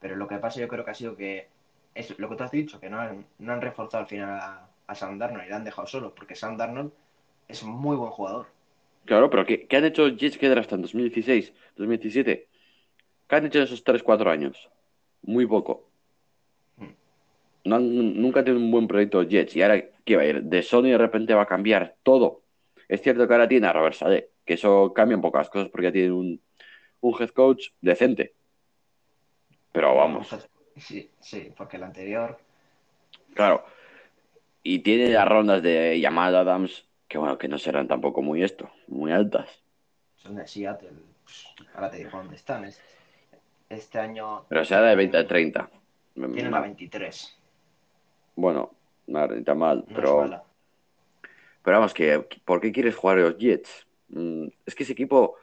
pero 0.00 0.16
lo 0.16 0.28
que 0.28 0.36
pasa 0.36 0.60
yo 0.60 0.68
creo 0.68 0.84
que 0.84 0.90
ha 0.90 0.94
sido 0.94 1.16
que 1.16 1.48
es 1.94 2.18
lo 2.18 2.28
que 2.28 2.36
tú 2.36 2.44
has 2.44 2.50
dicho, 2.50 2.78
que 2.78 2.90
no 2.90 3.00
han, 3.00 3.24
no 3.38 3.52
han 3.54 3.62
reforzado 3.62 4.02
al 4.02 4.08
final 4.08 4.30
a, 4.38 4.68
a 4.86 4.94
Sam 4.94 5.18
Darnold 5.18 5.46
y 5.46 5.48
le 5.48 5.54
han 5.54 5.64
dejado 5.64 5.86
solo, 5.86 6.14
porque 6.14 6.34
Sam 6.34 6.56
Darnold 6.56 6.92
es 7.48 7.62
un 7.62 7.70
muy 7.70 7.96
buen 7.96 8.10
jugador. 8.10 8.46
Claro, 9.04 9.28
pero 9.30 9.44
¿qué, 9.44 9.66
qué 9.66 9.76
han 9.76 9.84
hecho 9.84 10.08
Jets 10.08 10.38
que 10.38 10.46
hasta 10.46 10.74
en 10.76 10.82
2016, 10.82 11.52
2017? 11.76 12.48
¿Qué 13.28 13.36
han 13.36 13.46
hecho 13.46 13.58
en 13.58 13.64
esos 13.64 13.84
3-4 13.84 14.30
años? 14.30 14.70
Muy 15.22 15.46
poco. 15.46 15.88
Hmm. 16.76 16.88
No 17.64 17.76
han- 17.76 18.20
nunca 18.20 18.40
han 18.40 18.46
tenido 18.46 18.64
un 18.64 18.70
buen 18.70 18.86
proyecto 18.88 19.22
Jets. 19.22 19.56
Y 19.56 19.62
ahora, 19.62 19.82
¿qué 20.04 20.16
va 20.16 20.22
a 20.22 20.26
ir? 20.26 20.42
De 20.42 20.62
Sony 20.62 20.84
de 20.84 20.98
repente 20.98 21.34
va 21.34 21.42
a 21.42 21.46
cambiar 21.46 21.96
todo. 22.02 22.42
Es 22.88 23.02
cierto 23.02 23.26
que 23.26 23.32
ahora 23.34 23.48
tiene 23.48 23.66
a 23.66 23.72
Robert 23.72 23.94
Saleh, 23.94 24.30
que 24.44 24.54
eso 24.54 24.92
cambia 24.94 25.16
un 25.16 25.22
poco 25.22 25.38
las 25.38 25.50
cosas 25.50 25.68
porque 25.70 25.86
ya 25.86 25.92
tiene 25.92 26.12
un, 26.12 26.40
un 27.00 27.14
head 27.22 27.30
coach 27.30 27.68
decente. 27.80 28.34
Pero 29.72 29.94
vamos, 29.96 30.28
Sí, 30.76 31.10
sí, 31.20 31.52
porque 31.56 31.76
el 31.76 31.84
anterior. 31.84 32.38
claro. 33.34 33.64
Y 34.66 34.78
tiene 34.80 35.10
las 35.10 35.28
rondas 35.28 35.62
de 35.62 36.00
Jamal 36.02 36.34
Adams, 36.34 36.86
que 37.06 37.18
bueno, 37.18 37.36
que 37.38 37.48
no 37.48 37.58
serán 37.58 37.86
tampoco 37.86 38.22
muy 38.22 38.42
esto, 38.42 38.70
muy 38.88 39.12
altas. 39.12 39.48
Son 40.16 40.34
de 40.34 40.46
Seattle. 40.46 40.90
Pues, 41.22 41.46
Ahora 41.74 41.90
te 41.90 41.98
digo 41.98 42.10
dónde 42.12 42.34
están. 42.34 42.64
Es- 42.64 42.80
Este 43.68 43.98
año. 43.98 44.44
Pero 44.48 44.64
será 44.64 44.82
de 44.82 44.96
20 44.96 45.16
a 45.18 45.26
30. 45.26 45.68
Tienen 46.14 46.50
la 46.50 46.60
23. 46.60 47.36
Bueno, 48.36 48.70
no 49.06 49.26
ni 49.28 49.42
tan 49.42 49.58
mal, 49.58 49.84
No 49.88 49.94
pero, 49.94 50.42
pero 51.62 51.76
vamos, 51.78 51.92
que 51.94 52.20
¿por 52.44 52.60
qué 52.60 52.72
quieres 52.72 52.94
jugar 52.94 53.18
a 53.18 53.22
los 53.22 53.36
Jets? 53.38 53.86
Mm, 54.08 54.46
es 54.66 54.74
que 54.74 54.82
ese 54.84 54.92
equipo, 54.92 55.36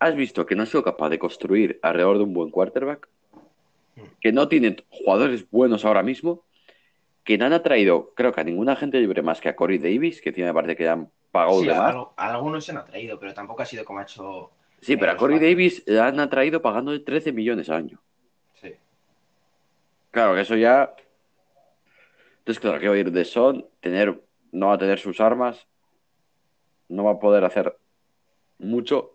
has 0.00 0.14
visto 0.16 0.44
que 0.46 0.54
no 0.54 0.62
ha 0.64 0.66
sido 0.66 0.82
capaz 0.82 1.08
de 1.10 1.18
construir 1.18 1.78
alrededor 1.82 2.18
de 2.18 2.24
un 2.24 2.32
buen 2.34 2.50
quarterback, 2.50 3.08
Mm. 3.96 4.00
que 4.20 4.32
no 4.32 4.48
tiene 4.48 4.76
jugadores 4.90 5.48
buenos 5.50 5.84
ahora 5.84 6.02
mismo, 6.02 6.44
que 7.28 7.36
no 7.36 7.44
han 7.44 7.52
atraído, 7.52 8.14
creo 8.16 8.32
que 8.32 8.40
a 8.40 8.44
ninguna 8.44 8.74
gente 8.74 8.98
libre 8.98 9.20
más 9.20 9.38
que 9.42 9.50
a 9.50 9.54
Corey 9.54 9.76
Davis, 9.76 10.22
que 10.22 10.32
tiene 10.32 10.50
parte 10.54 10.74
que 10.74 10.84
le 10.84 10.88
han 10.88 11.10
pagado 11.30 11.60
Sí, 11.60 11.66
de 11.66 11.74
más. 11.74 11.90
algo- 11.90 12.14
algunos 12.16 12.64
se 12.64 12.72
han 12.72 12.78
atraído, 12.78 13.20
pero 13.20 13.34
tampoco 13.34 13.60
ha 13.60 13.66
sido 13.66 13.84
como 13.84 13.98
ha 13.98 14.04
hecho. 14.04 14.50
Sí, 14.80 14.96
pero 14.96 15.10
a 15.10 15.12
los 15.12 15.20
Corey. 15.20 15.38
Davis 15.38 15.82
le 15.86 16.00
han 16.00 16.18
atraído 16.20 16.62
pagándole 16.62 17.00
13 17.00 17.30
millones 17.32 17.68
al 17.68 17.76
año. 17.76 18.00
Sí. 18.54 18.72
Claro, 20.10 20.34
que 20.36 20.40
eso 20.40 20.56
ya. 20.56 20.94
Entonces, 22.38 22.60
claro, 22.60 22.80
que 22.80 22.88
va 22.88 22.94
a 22.94 22.98
ir 22.98 23.12
de 23.12 23.24
Son, 23.26 23.68
tener, 23.80 24.22
no 24.52 24.68
va 24.68 24.72
a 24.76 24.78
tener 24.78 24.98
sus 24.98 25.20
armas, 25.20 25.68
no 26.88 27.04
va 27.04 27.10
a 27.10 27.18
poder 27.18 27.44
hacer 27.44 27.76
mucho. 28.56 29.12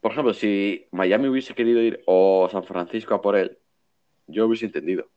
Por 0.00 0.12
ejemplo, 0.12 0.34
si 0.34 0.86
Miami 0.92 1.26
hubiese 1.26 1.52
querido 1.52 1.80
ir 1.80 2.00
o 2.06 2.48
San 2.52 2.62
Francisco 2.62 3.12
a 3.12 3.20
por 3.20 3.34
él, 3.34 3.58
yo 4.28 4.46
hubiese 4.46 4.66
entendido. 4.66 5.08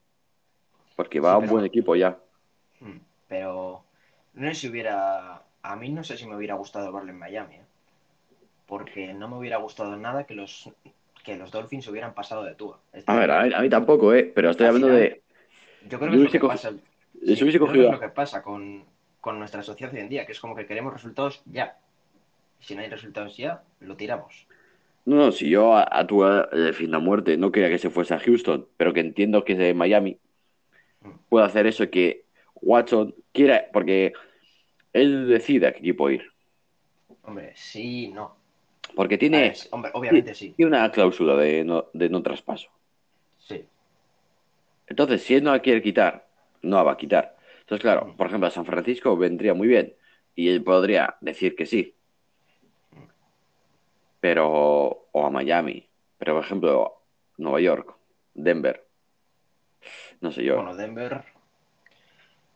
Porque 0.98 1.22
va 1.22 1.30
Sí, 1.30 1.34
a 1.34 1.38
un 1.38 1.42
pero- 1.44 1.54
buen 1.54 1.66
equipo 1.66 1.96
ya. 1.96 2.18
Mm, 2.82 2.98
Pero 3.30 3.84
no 4.34 4.48
sé 4.50 4.56
si 4.56 4.68
hubiera. 4.70 5.44
A 5.64 5.76
mí 5.78 5.90
no 5.90 6.04
sé 6.04 6.18
si 6.18 6.26
me 6.28 6.36
hubiera 6.36 6.56
gustado 6.56 6.92
verlo 6.92 7.12
en 7.12 7.20
Miami. 7.20 7.56
¿eh? 7.56 7.62
Porque 8.66 9.14
no 9.14 9.30
me 9.30 9.38
hubiera 9.38 9.58
gustado 9.58 9.96
nada 9.96 10.26
que 10.26 10.34
los 10.34 10.70
que 11.24 11.36
los 11.38 11.52
Dolphins 11.52 11.88
hubieran 11.88 12.14
pasado 12.14 12.44
de 12.44 12.56
Tua. 12.56 12.80
Este 12.94 13.10
A 13.12 13.16
ver, 13.16 13.32
a 13.32 13.44
mí, 13.44 13.54
a 13.54 13.62
mí 13.62 13.70
tampoco, 13.70 14.14
¿eh? 14.14 14.30
Pero 14.34 14.50
estoy 14.50 14.68
hablando 14.68 14.88
final, 14.88 15.02
de. 15.02 15.22
Yo 15.90 16.00
creo 16.00 16.12
yo 16.12 16.18
que 16.20 16.26
es 16.28 16.34
lo 16.34 16.40
que 16.42 16.48
pasa. 16.48 16.72
Les 17.22 17.38
Sí, 17.38 17.44
hubiese 17.44 17.58
creo 17.60 17.68
que 17.72 17.80
cogido. 17.80 17.86
es 17.88 17.92
lo 17.92 18.00
que 18.00 18.10
pasa 18.10 18.42
con, 18.44 18.86
con 19.22 19.40
nuestra 19.40 19.62
sociedad 19.64 19.94
hoy 19.94 20.00
en 20.02 20.10
día, 20.10 20.26
que 20.26 20.32
es 20.32 20.40
como 20.40 20.56
que 20.56 20.66
queremos 20.66 20.94
resultados 20.94 21.42
ya. 21.46 21.78
Si 22.60 22.76
no 22.76 22.82
hay 22.82 22.90
resultados 22.90 23.36
ya, 23.38 23.62
lo 23.82 23.96
tiramos. 23.98 24.48
No, 25.06 25.16
no, 25.18 25.32
si 25.32 25.50
yo 25.50 25.74
a, 25.76 25.88
a 25.90 26.06
tu 26.08 26.24
de 26.24 26.74
fin 26.74 26.92
de 26.92 26.98
muerte 26.98 27.38
no 27.38 27.52
quería 27.52 27.70
que 27.70 27.78
se 27.78 27.90
fuese 27.90 28.14
a 28.14 28.20
Houston, 28.20 28.68
pero 28.78 28.94
que 28.94 29.00
entiendo 29.02 29.44
que 29.46 29.56
de 29.56 29.74
Miami 29.74 30.18
Puede 31.30 31.46
hacer 31.46 31.68
eso 31.68 31.90
que 31.90 32.26
Watson 32.56 33.14
quiera, 33.32 33.68
porque 33.72 34.14
él 34.94 35.28
decide 35.28 35.68
a 35.68 35.74
qué 35.74 35.80
equipo 35.80 36.10
ir. 36.10 36.24
Hombre, 37.24 37.54
sí, 37.56 38.08
no. 38.10 38.36
Porque 38.96 39.18
tiene, 39.18 39.42
ver, 39.42 39.56
sí, 39.56 39.68
hombre, 39.72 39.92
obviamente 39.94 40.34
sí. 40.34 40.54
tiene 40.56 40.70
una 40.72 40.92
cláusula 40.92 41.36
de 41.36 41.64
no, 41.64 41.88
de 41.94 42.10
no 42.10 42.24
traspaso. 42.24 42.70
Sí. 43.38 43.66
Entonces, 44.88 45.22
si 45.24 45.36
él 45.36 45.44
no 45.44 45.52
la 45.52 45.60
quiere 45.60 45.82
quitar, 45.82 46.26
no 46.62 46.78
la 46.78 46.84
va 46.84 46.92
a 46.94 46.98
quitar. 46.98 47.36
Entonces, 47.60 47.82
claro, 47.82 48.06
Mm. 48.08 48.16
por 48.16 48.28
ejemplo, 48.28 48.48
a 48.48 48.52
San 48.52 48.66
Francisco 48.66 49.16
vendría 49.18 49.54
muy 49.54 49.68
bien 49.68 49.94
y 50.36 50.50
él 50.50 50.64
podría 50.64 51.18
decir 51.22 51.56
que 51.56 51.66
sí. 51.66 51.94
Pero, 54.20 55.08
o 55.12 55.26
a 55.26 55.30
Miami. 55.30 55.88
Pero, 56.18 56.36
por 56.36 56.44
ejemplo, 56.44 56.94
Nueva 57.38 57.62
York, 57.62 57.96
Denver. 58.34 58.87
No 60.22 60.32
sé 60.32 60.44
yo. 60.44 60.56
Bueno, 60.56 60.76
Denver. 60.76 61.24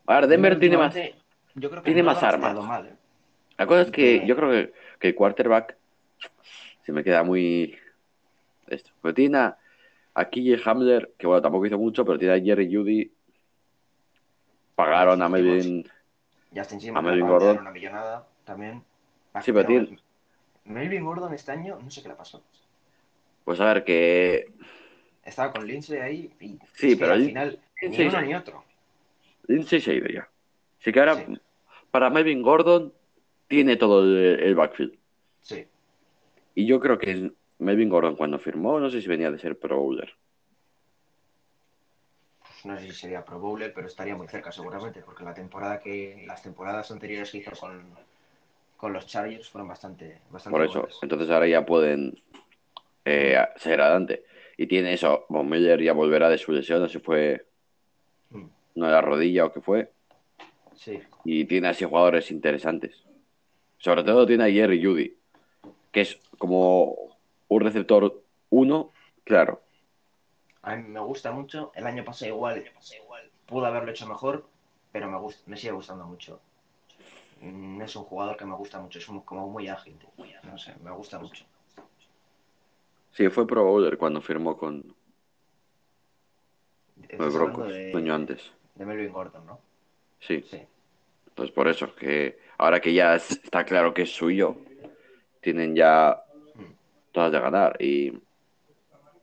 A 0.07 0.15
ver, 0.15 0.27
Denver 0.27 0.59
tiene 0.59 0.77
más. 0.77 0.95
Yo 1.55 1.69
creo 1.69 1.81
que 1.83 1.85
tiene 1.91 2.01
no 2.03 2.13
más 2.13 2.23
armas. 2.23 2.55
mal, 2.65 2.87
¿eh? 2.87 2.95
La 3.57 3.67
cosa 3.67 3.81
es 3.81 3.91
que 3.91 4.25
yo 4.25 4.35
creo 4.35 4.49
que, 4.49 4.73
que 4.99 5.07
el 5.09 5.15
quarterback 5.15 5.77
se 6.83 6.91
me 6.91 7.03
queda 7.03 7.23
muy. 7.23 7.77
Esto. 8.67 8.89
Pero 9.01 9.13
tiene 9.13 9.37
a, 9.37 9.57
a 10.15 10.25
KJ 10.25 10.61
Hamler, 10.65 11.13
que 11.17 11.27
bueno, 11.27 11.41
tampoco 11.41 11.65
hizo 11.65 11.77
mucho, 11.77 12.03
pero 12.05 12.17
tiene 12.17 12.33
a 12.35 12.41
Jerry 12.41 12.73
Judy. 12.73 13.11
Pagaron 14.75 15.21
a 15.21 15.29
Melvin. 15.29 15.83
Justin 16.53 16.77
A 16.79 16.81
Simmons 16.81 17.03
Melvin 17.05 17.25
de 17.25 17.31
dar 17.31 17.39
Gordon. 17.39 17.57
una 17.59 17.71
millonada 17.71 18.27
también. 18.43 18.83
Sí, 19.41 19.51
pero 19.53 19.65
tiene- 19.65 19.99
Melvin 20.65 21.03
Gordon 21.05 21.33
este 21.33 21.51
año, 21.51 21.77
no 21.81 21.89
sé 21.91 22.01
qué 22.01 22.09
le 22.09 22.15
pasó. 22.15 22.41
Pues 23.45 23.59
a 23.59 23.65
ver, 23.65 23.83
que. 23.83 24.47
Estaba 25.23 25.51
con 25.53 25.65
Lindsay 25.67 25.99
ahí 25.99 26.33
y 26.39 26.57
Sí, 26.73 26.95
pero 26.95 27.13
al 27.13 27.25
final 27.25 27.59
Lindsay 27.81 28.05
ni 28.07 28.09
uno 28.15 28.21
ni 28.21 28.35
otro. 28.35 28.63
Lindsay 29.47 29.79
se 29.81 29.93
ido 29.95 30.07
ya. 30.07 30.27
Así 30.79 30.91
que 30.91 30.99
ahora, 30.99 31.15
Sí. 31.15 31.37
para 31.91 32.09
Melvin 32.09 32.41
Gordon, 32.41 32.93
tiene 33.47 33.75
todo 33.75 34.03
el, 34.03 34.39
el 34.39 34.55
backfield. 34.55 34.95
Sí. 35.41 35.65
Y 36.55 36.65
yo 36.65 36.79
creo 36.79 36.97
que 36.97 37.31
Melvin 37.59 37.89
Gordon, 37.89 38.15
cuando 38.15 38.39
firmó, 38.39 38.79
no 38.79 38.89
sé 38.89 39.01
si 39.01 39.07
venía 39.07 39.29
de 39.31 39.37
ser 39.39 39.57
Pro 39.59 39.77
Bowler. 39.77 40.11
Pues 42.41 42.65
no 42.65 42.77
sé 42.79 42.85
si 42.87 42.91
sería 42.93 43.23
Pro 43.23 43.39
Bowler, 43.39 43.73
pero 43.73 43.87
estaría 43.87 44.15
muy 44.15 44.27
cerca 44.27 44.51
seguramente, 44.51 45.01
porque 45.01 45.23
la 45.23 45.33
temporada 45.33 45.79
que 45.79 46.23
las 46.25 46.41
temporadas 46.41 46.89
anteriores 46.91 47.31
que 47.31 47.37
hizo 47.39 47.51
con, 47.51 47.83
con 48.77 48.93
los 48.93 49.05
Chargers 49.07 49.49
fueron 49.49 49.67
bastante, 49.67 50.19
bastante 50.29 50.57
Por 50.57 50.65
eso. 50.65 50.79
buenas. 50.81 50.99
Entonces 51.01 51.29
ahora 51.29 51.47
ya 51.47 51.65
pueden 51.65 52.19
eh, 53.05 53.37
seguir 53.57 53.81
adelante. 53.81 54.23
Y 54.61 54.67
tiene 54.67 54.93
eso. 54.93 55.25
Von 55.27 55.49
Miller 55.49 55.81
ya 55.81 55.91
volverá 55.91 56.29
de 56.29 56.37
su 56.37 56.51
lesión, 56.51 56.81
no 56.81 56.87
sé 56.87 56.99
si 56.99 57.03
fue 57.03 57.47
Mm, 58.29 58.45
no 58.75 58.85
de 58.85 58.91
la 58.91 59.01
rodilla 59.01 59.45
o 59.45 59.51
qué 59.51 59.59
fue. 59.59 59.91
Sí. 60.75 61.01
Y 61.25 61.45
tiene 61.45 61.67
así 61.69 61.83
jugadores 61.83 62.29
interesantes. 62.29 63.03
Sobre 63.79 64.03
todo 64.03 64.27
tiene 64.27 64.43
a 64.43 64.51
Jerry 64.51 64.85
Judy, 64.85 65.17
que 65.91 66.01
es 66.01 66.19
como 66.37 66.95
un 67.47 67.59
receptor 67.61 68.21
uno, 68.51 68.91
claro. 69.23 69.63
A 70.61 70.75
mí 70.75 70.87
me 70.87 70.99
gusta 70.99 71.31
mucho. 71.31 71.71
El 71.73 71.87
año 71.87 72.05
pasado 72.05 72.29
igual 72.29 72.63
pudo 73.47 73.65
haberlo 73.65 73.89
hecho 73.89 74.05
mejor, 74.07 74.45
pero 74.91 75.09
me 75.09 75.17
gusta, 75.17 75.41
me 75.47 75.57
sigue 75.57 75.73
gustando 75.73 76.05
mucho. 76.05 76.39
Mm, 77.41 77.81
Es 77.81 77.95
un 77.95 78.03
jugador 78.03 78.37
que 78.37 78.45
me 78.45 78.55
gusta 78.55 78.79
mucho, 78.79 78.99
es 78.99 79.09
un- 79.09 79.21
como 79.21 79.49
muy 79.49 79.67
ágil. 79.69 79.97
No 80.43 80.55
sé, 80.59 80.75
me 80.83 80.91
gusta 80.91 81.17
mucho. 81.17 81.45
Sí, 83.11 83.29
fue 83.29 83.45
Pro 83.45 83.65
Bowler 83.65 83.97
cuando 83.97 84.21
firmó 84.21 84.57
con 84.57 84.95
los 87.17 87.33
Broncos, 87.33 87.73
de, 87.73 87.91
un 87.93 87.97
año 87.97 88.15
antes. 88.15 88.51
de 88.75 88.85
Melvin 88.85 89.11
Gordon, 89.11 89.45
¿no? 89.45 89.59
Sí. 90.19 90.43
Sí. 90.49 90.61
Pues 91.35 91.51
por 91.51 91.67
eso, 91.67 91.93
que 91.95 92.39
ahora 92.57 92.79
que 92.79 92.93
ya 92.93 93.15
es- 93.15 93.31
está 93.31 93.65
claro 93.65 93.93
que 93.93 94.03
es 94.03 94.11
suyo, 94.11 94.57
tienen 95.41 95.75
ya 95.75 96.23
todas 97.11 97.31
de 97.31 97.39
ganar. 97.39 97.81
Y 97.81 98.13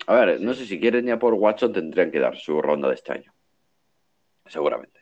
a 0.06 0.14
ver, 0.14 0.40
no 0.40 0.54
sé 0.54 0.66
si 0.66 0.80
quieren 0.80 1.06
ya 1.06 1.18
por 1.18 1.34
Watson, 1.34 1.72
tendrían 1.72 2.10
que 2.10 2.18
dar 2.20 2.36
su 2.36 2.60
ronda 2.60 2.88
de 2.88 2.94
este 2.94 3.12
año. 3.12 3.32
Seguramente. 4.46 5.00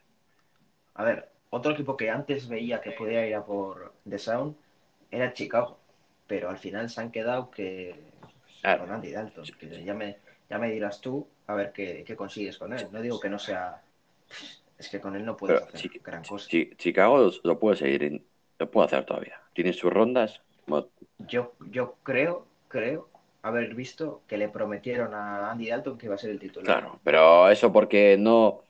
A 0.95 1.05
ver, 1.05 1.31
otro 1.51 1.73
equipo 1.73 1.97
que 1.97 2.11
antes 2.11 2.49
veía 2.49 2.81
que 2.81 2.93
podía 2.93 3.27
ir 3.27 3.35
a 3.35 3.45
por 3.45 3.93
The 4.09 4.19
Sound 4.19 4.57
era 5.11 5.33
Chicago, 5.33 5.79
pero 6.27 6.51
al 6.51 6.59
final 6.59 6.91
se 6.91 7.01
han 7.01 7.11
quedado 7.13 7.51
que 7.51 7.95
Claro. 8.67 8.85
con 8.85 8.95
Andy 8.95 9.13
Dalton. 9.13 9.45
que 9.61 9.85
ya, 9.85 9.95
me, 9.95 10.17
ya 10.51 10.59
me 10.59 10.71
dirás 10.73 11.01
tú 11.01 11.29
a 11.47 11.55
ver 11.55 11.73
qué, 11.73 12.03
qué 12.05 12.17
consigues 12.17 12.59
con 12.59 12.73
él. 12.73 12.89
No 12.91 13.01
digo 13.01 13.21
que 13.21 13.29
no 13.29 13.39
sea. 13.39 13.81
Es 14.77 14.89
que 14.89 15.01
con 15.01 15.15
él 15.15 15.25
no 15.25 15.37
puedes 15.37 15.61
Pero 15.61 15.69
hacer 15.69 15.81
Chi- 15.93 16.01
gran 16.03 16.25
cosa. 16.25 16.49
Chi- 16.49 16.71
Chicago 16.77 17.31
lo, 17.45 17.59
puede 17.61 17.77
seguir, 17.77 18.25
lo 18.59 18.71
puede 18.71 18.87
hacer 18.87 19.05
todavía. 19.05 19.41
Tiene 19.55 19.73
sus 19.73 19.93
rondas. 19.93 20.43
Yo, 21.19 21.55
yo 21.71 21.95
creo, 22.03 22.47
creo 22.67 23.09
haber 23.43 23.73
visto 23.77 24.23
que 24.27 24.37
le 24.37 24.49
prometieron 24.49 25.15
a 25.15 25.49
Andy 25.53 25.69
Dalton 25.69 25.97
que 25.97 26.07
iba 26.07 26.17
a 26.17 26.19
ser 26.19 26.31
el 26.31 26.41
titular. 26.41 26.81
Claro, 26.81 26.99
pero 27.05 27.49
eso 27.49 27.73
porque 27.73 28.17
no. 28.19 28.63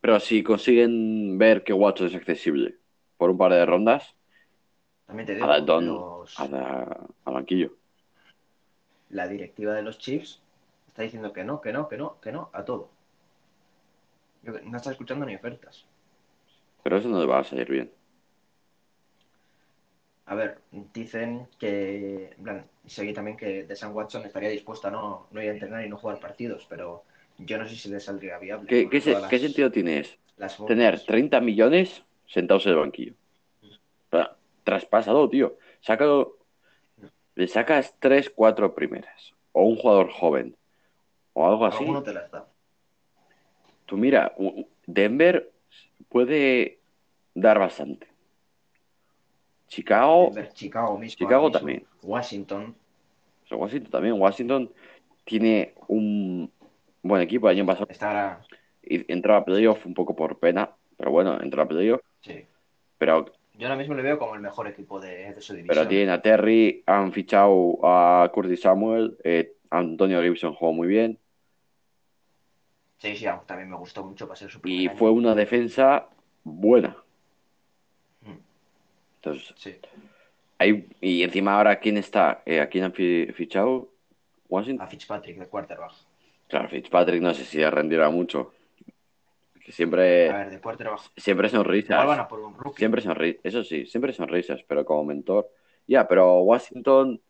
Pero 0.00 0.20
si 0.20 0.44
consiguen 0.44 1.36
ver 1.36 1.64
que 1.64 1.72
Watson 1.72 2.06
es 2.06 2.14
accesible 2.14 2.76
por 3.16 3.30
un 3.30 3.38
par 3.38 3.52
de 3.52 3.66
rondas, 3.66 4.14
También 5.06 5.26
te 5.26 5.32
a 5.32 5.34
digo, 5.36 5.48
Dalton 5.48 5.86
los- 5.86 6.38
a, 6.38 6.46
la- 6.46 7.06
al 7.24 7.34
banquillo. 7.34 7.72
La 9.12 9.28
directiva 9.28 9.74
de 9.74 9.82
los 9.82 9.98
Chiefs 9.98 10.42
está 10.88 11.02
diciendo 11.02 11.32
que 11.32 11.44
no, 11.44 11.60
que 11.60 11.72
no, 11.72 11.88
que 11.88 11.96
no, 11.96 12.20
que 12.20 12.32
no, 12.32 12.50
a 12.52 12.64
todo. 12.64 12.90
No 14.70 14.76
está 14.76 14.90
escuchando 14.90 15.24
ni 15.24 15.34
ofertas. 15.34 15.86
Pero 16.82 16.96
eso 16.98 17.08
no 17.08 17.18
le 17.20 17.26
va 17.26 17.40
a 17.40 17.44
salir 17.44 17.68
bien. 17.70 17.90
A 20.26 20.34
ver, 20.34 20.58
dicen 20.94 21.48
que, 21.58 22.30
en 22.36 22.42
plan, 22.44 22.66
seguí 22.86 23.12
también 23.12 23.36
que 23.36 23.64
de 23.64 23.76
San 23.76 23.92
Watson 23.94 24.24
estaría 24.24 24.48
dispuesto 24.50 24.88
a 24.88 24.90
no, 24.90 25.26
no 25.30 25.42
ir 25.42 25.50
a 25.50 25.52
entrenar 25.52 25.84
y 25.84 25.88
no 25.88 25.96
jugar 25.96 26.20
partidos, 26.20 26.66
pero 26.68 27.04
yo 27.38 27.58
no 27.58 27.68
sé 27.68 27.76
si 27.76 27.88
le 27.90 28.00
saldría 28.00 28.38
viable. 28.38 28.68
¿Qué, 28.68 28.88
qué, 28.88 29.00
se- 29.00 29.38
sentido 29.38 29.70
tiene 29.70 29.98
eso? 30.00 30.14
Tener 30.66 30.92
multas. 30.92 31.06
30 31.06 31.40
millones 31.40 32.04
sentados 32.26 32.66
en 32.66 32.72
el 32.72 32.78
banquillo. 32.78 33.14
Sea, 34.10 34.36
traspásalo, 34.64 35.28
tío. 35.28 35.56
Sácalo. 35.80 36.36
Le 37.34 37.48
sacas 37.48 37.94
3, 37.98 38.30
4 38.30 38.74
primeras. 38.74 39.32
O 39.52 39.64
un 39.64 39.76
jugador 39.76 40.10
joven. 40.10 40.56
O 41.32 41.46
algo 41.46 41.66
así. 41.66 41.78
Alguno 41.78 42.02
te 42.02 42.12
las 42.12 42.30
da. 42.30 42.46
Tú 43.86 43.96
mira, 43.96 44.34
Denver 44.86 45.50
puede 46.08 46.78
dar 47.34 47.58
bastante. 47.58 48.06
Chicago, 49.68 50.26
Denver, 50.26 50.52
Chicago 50.52 50.98
mismo. 50.98 51.18
Chicago 51.18 51.44
mismo. 51.46 51.58
también. 51.58 51.86
Washington. 52.02 52.74
o 53.44 53.48
sea, 53.48 53.56
Washington 53.56 53.90
también. 53.90 54.20
Washington 54.20 54.70
tiene 55.24 55.74
un 55.88 56.50
buen 57.02 57.22
equipo. 57.22 57.48
El 57.48 57.56
año 57.56 57.66
pasado 57.66 57.88
y- 58.82 59.10
entró 59.12 59.34
a 59.34 59.44
playoff 59.44 59.86
un 59.86 59.94
poco 59.94 60.14
por 60.14 60.38
pena. 60.38 60.70
Pero 60.96 61.10
bueno, 61.10 61.40
entró 61.40 61.62
a 61.62 61.66
playoff. 61.68 62.02
Sí. 62.20 62.44
Pero, 62.98 63.32
Yo 63.54 63.66
ahora 63.68 63.76
mismo 63.76 63.94
le 63.94 64.02
veo 64.02 64.18
como 64.18 64.34
el 64.34 64.40
mejor 64.40 64.66
equipo 64.66 64.98
de, 65.00 65.32
de 65.34 65.40
su 65.40 65.54
división. 65.54 65.84
pero 65.84 65.88
tienen 65.88 66.10
a 66.10 66.20
Terry, 66.22 66.82
han 66.86 67.12
fichado 67.12 67.78
a 67.82 68.30
Curtis 68.32 68.60
Samuel. 68.62 69.16
eh, 69.24 69.54
Antonio 69.70 70.22
Gibson 70.22 70.54
jugó 70.54 70.72
muy 70.72 70.88
bien. 70.88 71.18
Sí, 72.98 73.16
sí, 73.16 73.26
también 73.46 73.68
me 73.68 73.76
gustó 73.76 74.04
mucho 74.04 74.26
para 74.26 74.36
ser 74.36 74.50
su 74.50 74.60
Y 74.64 74.88
año. 74.88 74.96
fue 74.96 75.10
una 75.10 75.34
defensa 75.34 76.08
buena. 76.44 76.96
Mm, 78.24 78.36
Entonces, 79.16 79.52
Sí. 79.56 79.74
Hay, 80.58 80.86
y 81.00 81.22
encima 81.24 81.56
ahora, 81.56 81.80
¿quién 81.80 81.96
está? 81.96 82.42
Eh, 82.46 82.60
¿A 82.60 82.68
quién 82.68 82.84
han 82.84 82.92
fi- 82.92 83.26
fichado? 83.34 83.88
¿Washington? 84.48 84.86
A 84.86 84.88
Fitzpatrick 84.88 85.38
de 85.38 85.46
quarterback. 85.46 85.92
Claro, 86.48 86.68
Fitzpatrick 86.68 87.20
no 87.20 87.34
sé 87.34 87.44
si 87.44 87.58
le 87.58 87.70
rendirá 87.70 88.10
mucho. 88.10 88.52
Que 89.64 89.72
A 90.26 90.26
siempre, 90.26 90.38
ver, 90.38 90.50
de 90.50 90.60
quarterback. 90.60 91.00
siempre 91.16 91.48
son 91.48 91.64
van 91.88 92.18
risas. 92.18 92.18
a 92.20 92.28
por 92.28 92.40
un 92.40 92.54
rookie. 92.56 92.78
Siempre 92.78 93.02
son 93.02 93.16
risas. 93.16 93.40
Eso 93.44 93.64
sí, 93.64 93.86
siempre 93.86 94.12
son 94.12 94.28
risas, 94.28 94.62
pero 94.64 94.84
como 94.84 95.04
mentor. 95.04 95.50
Ya, 95.86 96.08
pero 96.08 96.40
Washington, 96.42 97.22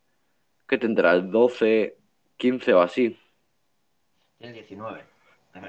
¿qué 0.67 0.77
tendrá? 0.79 1.13
¿El 1.13 1.31
12, 1.31 1.97
15 2.37 2.73
o 2.73 2.81
así? 2.81 3.17
El 4.37 4.53
19. 4.53 5.05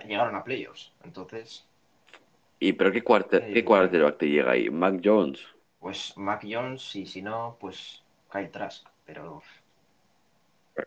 Llegaron 0.07 0.35
a 0.37 0.44
playoffs. 0.44 0.92
Entonces, 1.03 1.66
¿Y 2.59 2.72
pero 2.72 2.90
qué, 2.90 3.05
cuarter, 3.05 3.48
qué 3.53 3.64
quarterback 3.64 4.18
te 4.18 4.29
llega 4.29 4.53
ahí? 4.53 4.68
Mac 4.70 5.00
Jones. 5.05 5.40
pues 5.79 6.16
Mac 6.16 6.42
Jones 6.44 6.96
y 6.96 7.07
si 7.07 7.22
no, 7.22 7.57
pues 7.61 8.03
Kyle 8.31 8.50
Trask. 8.50 8.88
Pero 9.05 9.42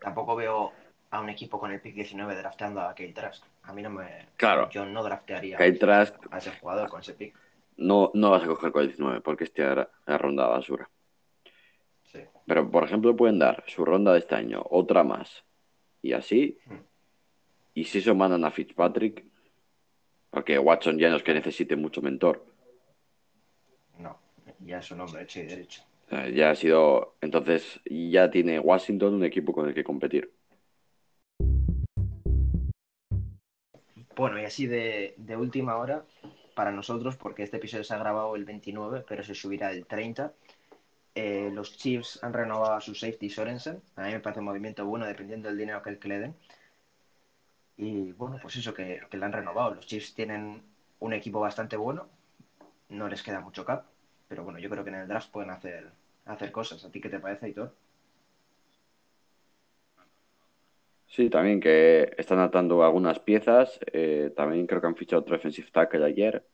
tampoco 0.00 0.34
veo 0.36 0.72
a 1.10 1.20
un 1.20 1.28
equipo 1.28 1.58
con 1.58 1.70
el 1.72 1.80
pick 1.80 1.94
19 1.94 2.34
drafteando 2.36 2.80
a 2.82 2.94
Kyle 2.94 3.14
Trask. 3.14 3.44
A 3.68 3.72
mí 3.74 3.82
no 3.82 3.90
me... 3.90 4.28
Claro. 4.36 4.70
Yo 4.70 4.86
no 4.86 5.02
draftearía 5.02 5.58
Kyle 5.58 5.78
Trask 5.78 6.14
a 6.30 6.38
ese 6.38 6.52
jugador 6.52 6.88
con 6.88 7.00
ese 7.00 7.12
pick. 7.12 7.36
no, 7.76 8.10
no 8.14 8.30
vas 8.30 8.42
a 8.42 8.46
coger 8.46 8.72
con 8.72 8.80
el 8.80 8.88
19 8.88 9.20
porque 9.20 9.44
este 9.44 9.60
era 9.60 9.90
la 10.06 10.16
ronda 10.16 10.46
basura. 10.46 10.88
Sí. 12.04 12.20
Pero, 12.46 12.70
por 12.70 12.84
ejemplo, 12.84 13.14
pueden 13.14 13.38
dar 13.38 13.62
su 13.66 13.84
ronda 13.84 14.14
de 14.14 14.20
este 14.20 14.36
año, 14.36 14.64
otra 14.70 15.04
más, 15.04 15.44
y 16.00 16.14
así. 16.14 16.58
Mm. 16.64 16.74
Y 17.74 17.84
si 17.84 17.98
eso 17.98 18.14
mandan 18.14 18.46
a 18.46 18.50
Fitzpatrick, 18.50 19.22
porque 20.30 20.58
Watson 20.58 20.98
ya 20.98 21.10
no 21.10 21.16
es 21.16 21.22
que 21.22 21.34
necesite 21.34 21.76
mucho 21.76 22.00
mentor. 22.00 22.46
No, 23.98 24.18
ya 24.60 24.78
es 24.78 24.90
un 24.90 25.02
hombre 25.02 25.24
hecho 25.24 25.40
y 25.40 25.42
derecho. 25.42 25.82
Ya 26.34 26.50
ha 26.52 26.54
sido. 26.54 27.16
Entonces, 27.20 27.80
ya 27.84 28.30
tiene 28.30 28.58
Washington 28.58 29.14
un 29.14 29.24
equipo 29.24 29.52
con 29.52 29.68
el 29.68 29.74
que 29.74 29.84
competir. 29.84 30.32
Bueno, 34.18 34.40
y 34.40 34.44
así 34.44 34.66
de, 34.66 35.14
última 35.38 35.76
hora 35.76 36.04
para 36.56 36.72
nosotros, 36.72 37.16
porque 37.16 37.44
este 37.44 37.58
episodio 37.58 37.84
se 37.84 37.94
ha 37.94 37.98
grabado 37.98 38.34
el 38.34 38.44
29, 38.44 39.04
pero 39.08 39.22
se 39.22 39.32
subirá 39.32 39.70
el 39.70 39.86
30. 39.86 40.32
eh, 41.14 41.50
los 41.52 41.76
Chiefs 41.78 42.20
han 42.22 42.32
renovado 42.32 42.74
a 42.74 42.80
su 42.80 42.94
safety 42.94 43.30
Sorensen. 43.30 43.82
A 43.96 44.02
mí 44.06 44.12
me 44.12 44.20
parece 44.20 44.40
un 44.40 44.46
movimiento 44.46 44.86
bueno 44.86 45.06
dependiendo 45.06 45.48
del 45.48 45.58
dinero 45.58 45.82
que, 45.82 45.98
que 45.98 46.08
le 46.08 46.18
den. 46.20 46.36
Y 47.78 48.12
bueno, 48.12 48.38
pues 48.42 48.56
eso 48.56 48.74
que, 48.74 49.00
que 49.10 49.16
le 49.16 49.24
han 49.24 49.32
renovado. 49.32 49.74
Los 49.74 49.86
Chiefs 49.86 50.14
tienen 50.14 50.62
un 51.00 51.12
equipo 51.12 51.40
bastante 51.40 51.76
bueno. 51.76 52.08
No 52.90 53.08
les 53.08 53.22
queda 53.22 53.40
mucho 53.40 53.64
cap. 53.64 53.86
Pero 54.28 54.44
bueno, 54.44 54.58
yo 54.58 54.70
creo 54.70 54.84
que 54.84 54.90
en 54.90 54.96
el 54.96 55.08
draft 55.08 55.30
pueden 55.30 55.50
hacer, 55.50 55.92
hacer 56.26 56.52
cosas. 56.52 56.84
¿A 56.84 56.90
ti 56.90 57.00
qué 57.00 57.08
te 57.08 57.20
parece, 57.20 57.46
Aitor? 57.46 57.74
Sí, 61.08 61.30
también 61.30 61.58
que 61.58 62.14
están 62.18 62.38
atando 62.38 62.84
algunas 62.84 63.18
piezas. 63.18 63.80
eh, 63.92 64.32
también 64.36 64.66
creo 64.66 64.80
que 64.80 64.86
han 64.86 64.96
fichado 64.96 65.22
otro 65.22 65.34
defensive 65.34 65.68
tackle 65.70 66.04
ayer. 66.04 66.46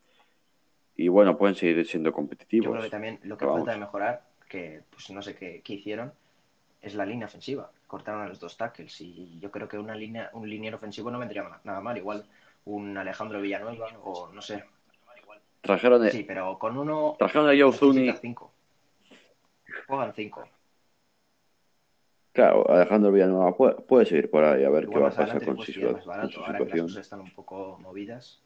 Y 0.96 1.08
bueno, 1.08 1.36
pueden 1.36 1.56
seguir 1.56 1.84
siendo 1.86 2.10
Yo 2.10 2.14
competitivos. 2.14 2.70
creo 2.70 2.82
que 2.84 2.90
también 2.90 3.20
lo 3.24 3.36
que 3.36 3.46
falta 3.46 3.72
de 3.72 3.78
mejorar, 3.78 4.22
que 4.48 4.82
pues 4.90 5.10
no 5.10 5.20
sé 5.22 5.34
qué, 5.34 5.60
qué 5.64 5.74
hicieron, 5.74 6.12
es 6.80 6.94
la 6.94 7.04
línea 7.04 7.26
ofensiva. 7.26 7.70
Cortaron 7.88 8.22
a 8.22 8.28
los 8.28 8.38
dos 8.38 8.56
tackles 8.56 9.00
y 9.00 9.38
yo 9.40 9.50
creo 9.50 9.68
que 9.68 9.76
una 9.78 9.96
línea, 9.96 10.30
un 10.34 10.48
liniero 10.48 10.76
ofensivo 10.76 11.10
no 11.10 11.18
vendría 11.18 11.48
nada 11.64 11.80
mal. 11.80 11.96
Igual 11.98 12.24
un 12.66 12.96
Alejandro 12.96 13.40
Villanueva 13.40 13.88
o 14.04 14.30
no 14.32 14.40
sé. 14.40 14.64
Trajeron, 15.62 16.02
de- 16.02 16.10
Sí, 16.10 16.22
pero 16.22 16.58
con 16.58 16.76
uno 16.76 17.16
trajeron 17.18 17.48
a 17.48 17.52
Joe 17.58 17.72
Zuni. 17.72 18.12
Juegan 19.86 20.14
cinco. 20.14 20.48
Claro, 22.34 22.68
Alejandro 22.68 23.12
Villanueva 23.12 23.56
puede, 23.56 23.74
puede 23.76 24.04
seguir 24.06 24.28
por 24.28 24.44
ahí 24.44 24.64
a 24.64 24.68
ver 24.70 24.88
qué 24.88 24.98
va 24.98 25.06
a 25.08 25.10
pasar 25.12 25.42
con 25.44 25.54
pues 25.56 25.66
su, 25.68 25.72
situa- 25.80 25.98
con 25.98 26.06
barato. 26.06 26.30
su 26.32 26.40
Ahora 26.40 26.46
que 26.46 26.52
las 26.52 26.58
situación. 26.64 26.86
cosas 26.88 27.02
están 27.02 27.20
un 27.20 27.30
poco 27.32 27.78
movidas. 27.80 28.42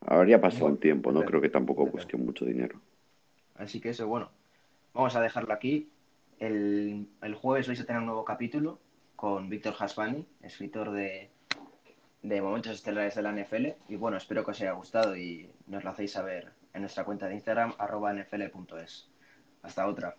Pasó 0.00 0.60
Bueno, 0.60 0.74
el 0.74 0.78
tiempo, 0.80 1.12
no 1.12 1.24
creo 1.24 1.40
que 1.40 1.48
tampoco 1.48 1.86
busquen 1.86 2.24
mucho 2.24 2.44
dinero. 2.44 2.80
Así 3.56 3.80
que 3.80 3.90
eso, 3.90 4.06
bueno, 4.06 4.30
vamos 4.92 5.16
a 5.16 5.20
dejarlo 5.20 5.52
aquí. 5.52 5.88
El, 6.38 7.06
el 7.22 7.34
jueves 7.34 7.66
vais 7.66 7.80
a 7.80 7.84
tener 7.86 8.00
un 8.00 8.06
nuevo 8.06 8.24
capítulo 8.24 8.78
con 9.16 9.48
Víctor 9.48 9.74
Hasbani, 9.78 10.26
escritor 10.42 10.90
de, 10.90 11.30
de 12.22 12.42
Momentos 12.42 12.72
Estelares 12.72 13.14
de 13.14 13.22
la 13.22 13.32
NFL. 13.32 13.66
Y 13.88 13.96
bueno, 13.96 14.16
espero 14.16 14.44
que 14.44 14.50
os 14.50 14.60
haya 14.60 14.72
gustado 14.72 15.16
y 15.16 15.50
nos 15.66 15.82
lo 15.82 15.90
hacéis 15.90 16.12
saber 16.12 16.52
en 16.74 16.82
nuestra 16.82 17.04
cuenta 17.04 17.26
de 17.28 17.34
Instagram, 17.34 17.72
arroba 17.78 18.12
nfl.es. 18.12 19.08
Hasta 19.62 19.86
otra. 19.88 20.14